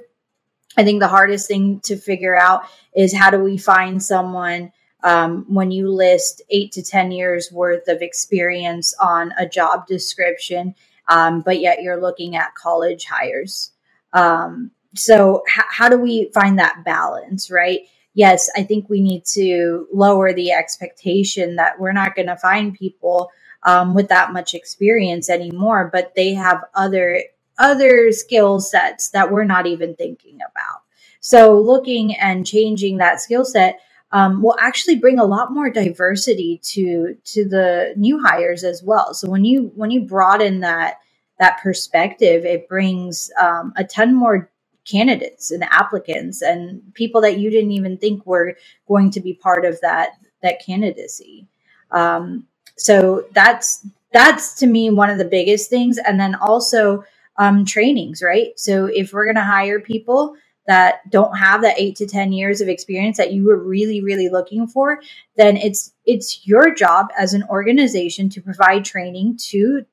I 0.78 0.84
think 0.84 1.02
the 1.02 1.10
hardest 1.10 1.48
thing 1.48 1.82
to 1.82 1.98
figure 1.98 2.36
out 2.36 2.62
is 2.96 3.14
how 3.16 3.30
do 3.30 3.40
we 3.40 3.58
find 3.58 4.02
someone 4.02 4.72
um, 5.04 5.46
when 5.50 5.70
you 5.70 5.90
list 5.90 6.42
eight 6.50 6.72
to 6.74 6.82
ten 6.82 7.12
years 7.12 7.52
worth 7.52 7.88
of 7.88 8.02
experience 8.02 8.94
on 9.00 9.34
a 9.38 9.48
job 9.48 9.86
description, 9.86 10.76
um, 11.10 11.42
but 11.42 11.60
yet 11.60 11.82
you're 11.82 12.02
looking 12.02 12.36
at 12.36 12.56
college 12.56 13.06
hires. 13.06 13.72
Um, 14.14 14.72
so 14.96 15.44
h- 15.48 15.66
how 15.70 15.90
do 15.90 15.98
we 15.98 16.32
find 16.34 16.60
that 16.60 16.84
balance, 16.86 17.52
right? 17.52 17.82
Yes, 18.14 18.50
I 18.56 18.64
think 18.64 18.90
we 18.90 19.02
need 19.02 19.26
to 19.34 19.88
lower 19.94 20.34
the 20.34 20.52
expectation 20.52 21.56
that 21.56 21.80
we're 21.80 21.94
not 21.94 22.16
going 22.16 22.28
to 22.28 22.38
find 22.38 22.74
people 22.74 23.32
um, 23.64 23.94
with 23.94 24.10
that 24.10 24.34
much 24.34 24.54
experience 24.54 25.30
anymore, 25.30 25.90
but 25.92 26.14
they 26.16 26.34
have 26.34 26.64
other 26.76 27.24
other 27.60 28.12
skill 28.12 28.60
sets 28.60 29.10
that 29.10 29.32
we're 29.32 29.44
not 29.44 29.68
even 29.68 29.96
thinking 29.96 30.38
about. 30.38 30.82
So 31.20 31.60
looking 31.60 32.16
and 32.16 32.46
changing 32.46 32.98
that 32.98 33.22
skill 33.22 33.46
set 33.46 33.80
um, 34.12 34.42
will 34.42 34.58
actually 34.60 34.96
bring 34.96 35.20
a 35.20 35.26
lot 35.26 35.52
more 35.52 35.70
diversity 35.70 36.60
to 36.64 37.16
to 37.24 37.48
the 37.48 37.94
new 37.96 38.22
hires 38.22 38.64
as 38.64 38.84
well. 38.84 39.14
So 39.14 39.30
when 39.30 39.46
you 39.46 39.72
when 39.76 39.92
you 39.92 40.02
broaden 40.02 40.60
that 40.62 41.00
that 41.40 41.62
perspective, 41.62 42.46
it 42.46 42.68
brings 42.68 43.32
um, 43.42 43.74
a 43.76 43.84
ton 43.84 44.14
more 44.14 44.50
candidates 44.86 45.52
and 45.52 45.64
applicants 45.64 46.42
and 46.42 46.82
people 46.94 47.22
that 47.22 47.38
you 47.40 47.50
didn't 47.50 47.72
even 47.72 47.98
think 47.98 48.26
were 48.26 48.56
going 48.88 49.10
to 49.12 49.22
be 49.22 49.34
part 49.34 49.66
of 49.66 49.80
that 49.82 50.18
that 50.42 50.64
candidacy. 50.66 51.48
Um, 51.92 52.48
so 52.78 53.26
that's 53.34 53.88
that's 54.12 54.56
to 54.56 54.68
me 54.68 54.90
one 54.90 55.10
of 55.10 55.18
the 55.18 55.26
biggest 55.26 55.70
things, 55.70 55.98
and 55.98 56.20
then 56.20 56.36
also 56.36 57.04
um, 57.38 57.66
trainings, 57.66 58.22
right? 58.22 58.58
So 58.58 58.86
if 58.86 59.14
we're 59.14 59.26
going 59.26 59.36
to 59.36 59.44
hire 59.44 59.80
people 59.80 60.36
that 60.68 61.10
don't 61.10 61.36
have 61.36 61.62
that 61.62 61.80
eight 61.80 61.96
to 61.98 62.06
ten 62.06 62.32
years 62.32 62.62
of 62.62 62.68
experience 62.68 63.18
that 63.18 63.34
you 63.34 63.46
were 63.46 63.58
really 63.58 64.02
really 64.02 64.30
looking 64.30 64.68
for, 64.68 65.02
then 65.38 65.58
it's 65.58 65.94
it's 66.06 66.46
your 66.46 66.74
job 66.74 67.08
as 67.18 67.34
an 67.34 67.44
organization 67.50 68.30
to 68.30 68.42
provide 68.42 68.86
training 68.86 69.38
to 69.38 69.86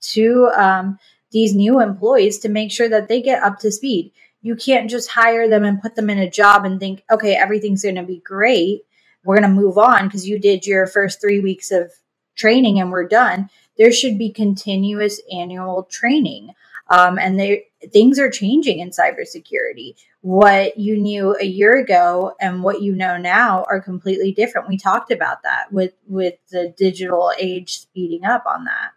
to 0.00 0.50
um, 0.56 0.98
these 1.32 1.54
new 1.54 1.80
employees 1.80 2.38
to 2.40 2.48
make 2.48 2.70
sure 2.70 2.88
that 2.88 3.08
they 3.08 3.20
get 3.20 3.42
up 3.42 3.58
to 3.60 3.72
speed. 3.72 4.12
You 4.42 4.56
can't 4.56 4.90
just 4.90 5.10
hire 5.10 5.48
them 5.48 5.64
and 5.64 5.80
put 5.80 5.94
them 5.94 6.10
in 6.10 6.18
a 6.18 6.30
job 6.30 6.64
and 6.64 6.78
think, 6.78 7.04
okay, 7.10 7.34
everything's 7.34 7.82
going 7.82 7.94
to 7.96 8.02
be 8.02 8.18
great. 8.18 8.82
We're 9.24 9.38
going 9.38 9.54
to 9.54 9.60
move 9.60 9.78
on 9.78 10.06
because 10.06 10.28
you 10.28 10.38
did 10.38 10.66
your 10.66 10.86
first 10.86 11.20
three 11.20 11.40
weeks 11.40 11.70
of 11.70 11.92
training 12.36 12.80
and 12.80 12.90
we're 12.90 13.06
done. 13.06 13.50
There 13.78 13.92
should 13.92 14.18
be 14.18 14.30
continuous 14.30 15.20
annual 15.32 15.84
training. 15.84 16.50
Um, 16.90 17.18
and 17.18 17.38
they, 17.38 17.64
things 17.92 18.18
are 18.18 18.30
changing 18.30 18.80
in 18.80 18.90
cybersecurity. 18.90 19.94
What 20.20 20.76
you 20.76 20.96
knew 20.96 21.36
a 21.40 21.44
year 21.44 21.78
ago 21.78 22.34
and 22.40 22.62
what 22.62 22.82
you 22.82 22.94
know 22.94 23.16
now 23.16 23.64
are 23.68 23.80
completely 23.80 24.32
different. 24.32 24.68
We 24.68 24.76
talked 24.76 25.10
about 25.10 25.42
that 25.42 25.72
with 25.72 25.94
with 26.06 26.34
the 26.50 26.74
digital 26.76 27.32
age 27.38 27.78
speeding 27.78 28.24
up 28.24 28.44
on 28.46 28.64
that. 28.64 28.90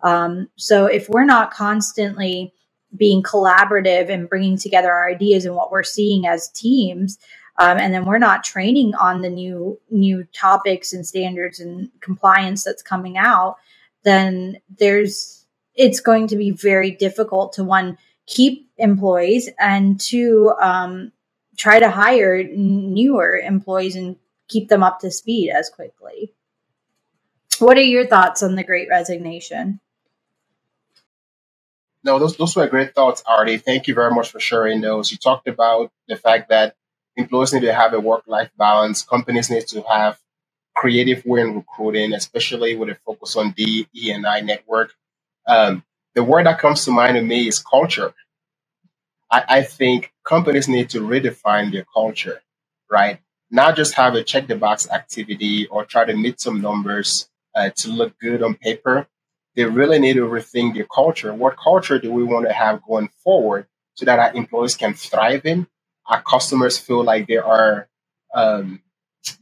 Um, 0.00 0.48
so 0.56 0.86
if 0.86 1.08
we're 1.08 1.24
not 1.24 1.52
constantly 1.52 2.52
being 2.96 3.22
collaborative 3.22 4.08
and 4.08 4.28
bringing 4.28 4.56
together 4.56 4.90
our 4.90 5.08
ideas 5.08 5.44
and 5.44 5.54
what 5.54 5.70
we're 5.70 5.82
seeing 5.82 6.26
as 6.26 6.48
teams, 6.50 7.18
um, 7.58 7.76
and 7.76 7.92
then 7.92 8.04
we're 8.04 8.18
not 8.18 8.44
training 8.44 8.94
on 8.94 9.20
the 9.20 9.28
new 9.28 9.78
new 9.90 10.24
topics 10.32 10.92
and 10.92 11.06
standards 11.06 11.58
and 11.60 11.90
compliance 12.00 12.64
that's 12.64 12.82
coming 12.82 13.18
out, 13.18 13.56
then 14.04 14.58
there's 14.78 15.44
it's 15.74 16.00
going 16.00 16.28
to 16.28 16.36
be 16.36 16.50
very 16.50 16.90
difficult 16.90 17.52
to 17.54 17.64
one 17.64 17.98
keep 18.26 18.70
employees 18.78 19.48
and 19.58 19.98
to 20.00 20.52
um, 20.60 21.12
try 21.56 21.78
to 21.78 21.90
hire 21.90 22.44
newer 22.44 23.36
employees 23.36 23.96
and 23.96 24.16
keep 24.48 24.68
them 24.68 24.82
up 24.82 25.00
to 25.00 25.10
speed 25.10 25.50
as 25.50 25.68
quickly. 25.68 26.32
What 27.58 27.76
are 27.76 27.82
your 27.82 28.06
thoughts 28.06 28.42
on 28.42 28.54
the 28.54 28.64
Great 28.64 28.88
Resignation? 28.88 29.80
No, 32.08 32.18
those, 32.20 32.36
those 32.38 32.56
were 32.56 32.68
great 32.68 32.94
thoughts, 32.96 33.22
Arti. 33.26 33.58
Thank 33.58 33.88
you 33.88 33.94
very 33.94 34.12
much 34.12 34.32
for 34.32 34.40
sharing 34.40 34.82
those. 34.82 35.12
You 35.12 35.18
talked 35.18 35.48
about 35.48 35.92
the 36.08 36.16
fact 36.16 36.50
that 36.50 36.76
employees 37.16 37.54
need 37.54 37.62
to 37.62 37.74
have 37.74 37.94
a 37.94 38.00
work 38.00 38.24
life 38.28 38.50
balance, 38.58 39.02
companies 39.04 39.50
need 39.50 39.68
to 39.68 39.82
have 39.84 40.18
creative 40.76 41.24
way 41.26 41.42
in 41.42 41.56
recruiting, 41.56 42.14
especially 42.14 42.76
with 42.76 42.90
a 42.90 42.96
focus 43.06 43.36
on 43.36 43.54
the 43.56 43.86
E 43.94 44.12
and 44.12 44.26
I 44.26 44.40
network. 44.40 44.94
Um, 45.48 45.84
the 46.16 46.24
word 46.24 46.46
that 46.46 46.60
comes 46.60 46.84
to 46.86 46.92
mind 46.92 47.16
to 47.16 47.22
me 47.22 47.48
is 47.48 47.60
culture. 47.60 48.14
I, 49.30 49.44
I 49.48 49.62
think 49.64 50.12
companies 50.26 50.68
need 50.68 50.90
to 50.92 51.00
redefine 51.02 51.72
their 51.72 51.86
culture, 51.94 52.42
right? 52.90 53.20
Not 53.50 53.76
just 53.76 53.94
have 53.96 54.14
a 54.16 54.24
check 54.24 54.48
the 54.48 54.56
box 54.56 54.90
activity 54.90 55.68
or 55.68 55.86
try 55.86 56.06
to 56.06 56.16
meet 56.16 56.40
some 56.40 56.62
numbers 56.62 57.30
uh, 57.56 57.70
to 57.78 57.90
look 57.90 58.18
good 58.20 58.42
on 58.42 58.56
paper, 58.56 59.08
they 59.58 59.64
really 59.64 59.98
need 59.98 60.12
to 60.12 60.20
rethink 60.20 60.74
their 60.74 60.86
culture. 60.86 61.34
What 61.34 61.56
culture 61.56 61.98
do 61.98 62.12
we 62.12 62.22
want 62.22 62.46
to 62.46 62.52
have 62.52 62.80
going 62.84 63.08
forward 63.24 63.66
so 63.94 64.04
that 64.04 64.20
our 64.20 64.32
employees 64.32 64.76
can 64.76 64.94
thrive 64.94 65.44
in? 65.44 65.66
Our 66.06 66.22
customers 66.22 66.78
feel 66.78 67.02
like 67.02 67.26
they 67.26 67.38
are 67.38 67.88
um, 68.32 68.80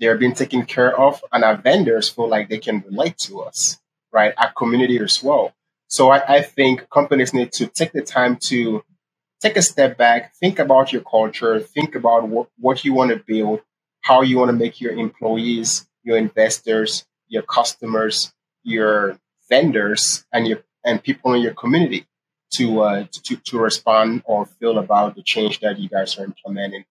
they're 0.01 0.17
being 0.17 0.33
taken 0.33 0.64
care 0.64 0.99
of, 0.99 1.23
and 1.31 1.45
our 1.45 1.59
vendors 1.59 2.09
feel 2.09 2.31
like 2.31 2.49
they 2.49 2.57
can 2.57 2.83
relate 2.89 3.19
to 3.27 3.43
us, 3.43 3.79
right? 4.11 4.33
Our 4.39 4.53
community 4.53 4.99
as 4.99 5.23
well. 5.23 5.53
So 5.89 6.09
I, 6.09 6.37
I 6.37 6.41
think 6.41 6.89
companies 6.89 7.35
need 7.35 7.53
to 7.53 7.67
take 7.67 7.93
the 7.93 8.01
time 8.01 8.37
to 8.49 8.83
take 9.43 9.59
a 9.59 9.62
step 9.62 9.99
back, 9.99 10.35
think 10.37 10.59
about 10.59 10.95
your 10.95 11.03
culture, 11.03 11.61
think 11.61 11.95
about 11.95 12.27
what, 12.27 12.49
what 12.59 12.87
you 12.87 12.95
want 12.95 13.11
to 13.11 13.19
build, 13.19 13.61
how 14.01 14.23
you 14.23 14.39
want 14.39 14.49
to 14.49 14.57
make 14.57 14.81
your 14.81 14.93
employees, 14.93 15.87
your 16.05 16.17
investors, 16.17 17.05
your 17.29 17.43
customers, 17.43 18.33
your 18.62 19.19
vendors 19.49 20.24
and 20.32 20.47
your 20.47 20.62
and 20.84 21.03
people 21.03 21.34
in 21.34 21.42
your 21.42 21.55
community 21.55 22.07
to 22.51 22.80
uh, 22.80 23.05
to 23.12 23.36
to 23.36 23.59
respond 23.59 24.22
or 24.24 24.47
feel 24.47 24.78
about 24.78 25.14
the 25.14 25.22
change 25.22 25.61
that 25.61 25.78
you 25.78 25.88
guys 25.88 26.18
are 26.18 26.24
implementing. 26.24 26.84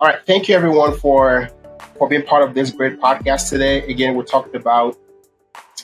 All 0.00 0.10
right. 0.10 0.18
Thank 0.26 0.48
you, 0.48 0.54
everyone, 0.54 0.96
for 0.98 1.48
for 1.96 2.08
being 2.08 2.22
part 2.22 2.42
of 2.46 2.54
this 2.54 2.70
great 2.70 3.00
podcast 3.00 3.48
today. 3.48 3.82
Again, 3.86 4.14
we 4.14 4.24
talked 4.24 4.54
about 4.54 4.98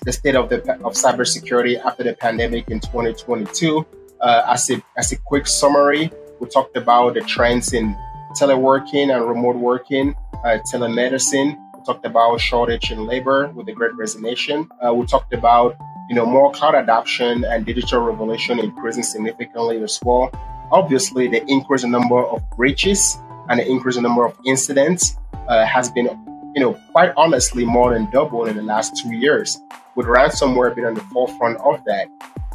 the 0.02 0.12
state 0.12 0.34
of 0.34 0.48
the 0.48 0.58
of 0.84 0.94
cybersecurity 0.94 1.82
after 1.82 2.02
the 2.02 2.14
pandemic 2.14 2.68
in 2.68 2.80
2022. 2.80 3.86
Uh, 4.20 4.42
as 4.46 4.68
a 4.70 4.82
as 4.96 5.12
a 5.12 5.16
quick 5.16 5.46
summary, 5.46 6.10
we 6.40 6.48
talked 6.48 6.76
about 6.76 7.14
the 7.14 7.20
trends 7.20 7.72
in 7.72 7.96
teleworking 8.36 9.14
and 9.14 9.28
remote 9.28 9.56
working, 9.56 10.14
uh, 10.44 10.58
telemedicine. 10.72 11.58
We 11.74 11.84
talked 11.84 12.04
about 12.04 12.40
shortage 12.40 12.90
in 12.90 13.06
labor 13.06 13.48
with 13.48 13.66
the 13.66 13.72
Great 13.72 13.94
Resignation. 13.94 14.68
Uh, 14.84 14.94
we 14.94 15.06
talked 15.06 15.32
about 15.32 15.76
you 16.08 16.14
know 16.14 16.26
more 16.26 16.50
cloud 16.52 16.74
adoption 16.74 17.44
and 17.44 17.64
digital 17.64 18.00
revolution 18.00 18.58
increasing 18.58 19.02
significantly 19.02 19.82
as 19.82 19.98
well. 20.02 20.30
Obviously, 20.72 21.28
the 21.28 21.44
increase 21.46 21.82
in 21.84 21.90
number 21.90 22.24
of 22.24 22.42
breaches 22.56 23.18
and 23.48 23.58
the 23.58 23.68
increase 23.68 23.96
in 23.96 24.02
number 24.02 24.24
of 24.24 24.36
incidents 24.46 25.16
uh, 25.48 25.64
has 25.66 25.90
been, 25.90 26.06
you 26.54 26.62
know, 26.62 26.74
quite 26.92 27.12
honestly 27.16 27.64
more 27.64 27.92
than 27.92 28.08
double 28.10 28.46
in 28.46 28.56
the 28.56 28.62
last 28.62 28.96
two 28.96 29.12
years, 29.12 29.58
with 29.96 30.06
ransomware 30.06 30.74
being 30.74 30.86
on 30.86 30.94
the 30.94 31.00
forefront 31.12 31.58
of 31.60 31.82
that. 31.86 32.08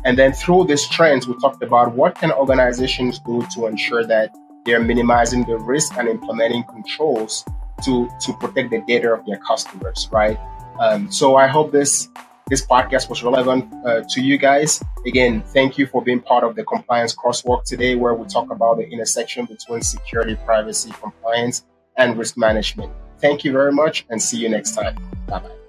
And 0.06 0.18
then 0.18 0.32
through 0.34 0.66
these 0.66 0.88
trends, 0.88 1.28
we 1.28 1.38
talked 1.40 1.62
about 1.64 1.94
what 1.94 2.16
can 2.16 2.32
organizations 2.32 3.20
do 3.20 3.46
to 3.54 3.66
ensure 3.66 4.06
that 4.06 4.34
they're 4.66 4.84
minimizing 4.84 5.44
the 5.46 5.58
risk 5.58 5.98
and 5.98 6.08
implementing 6.08 6.64
controls 6.64 7.46
to 7.84 8.10
to 8.22 8.34
protect 8.34 8.72
the 8.72 8.82
data 8.88 9.14
of 9.14 9.26
their 9.26 9.38
customers, 9.38 10.10
right? 10.12 10.40
Um, 10.80 11.12
so 11.12 11.36
I 11.36 11.48
hope 11.48 11.72
this 11.72 12.10
this 12.48 12.66
podcast 12.66 13.10
was 13.10 13.24
relevant 13.24 13.74
uh, 13.86 14.04
to 14.10 14.22
you 14.22 14.38
guys. 14.38 14.84
Again, 15.06 15.42
thank 15.42 15.78
you 15.78 15.88
for 15.88 16.02
being 16.02 16.20
part 16.20 16.44
of 16.44 16.56
the 16.56 16.64
compliance 16.64 17.16
crosswalk 17.16 17.64
today, 17.64 17.96
where 17.96 18.14
we 18.14 18.28
talk 18.28 18.52
about 18.52 18.78
the 18.78 18.88
intersection 18.88 19.46
between 19.46 19.82
security, 19.82 20.36
privacy, 20.46 20.92
compliance, 21.02 21.66
and 21.98 22.18
risk 22.18 22.38
management. 22.38 22.92
Thank 23.20 23.44
you 23.44 23.52
very 23.52 23.72
much, 23.72 24.06
and 24.10 24.22
see 24.22 24.38
you 24.38 24.50
next 24.50 24.76
time. 24.76 24.96
Bye 25.28 25.40
bye. 25.40 25.65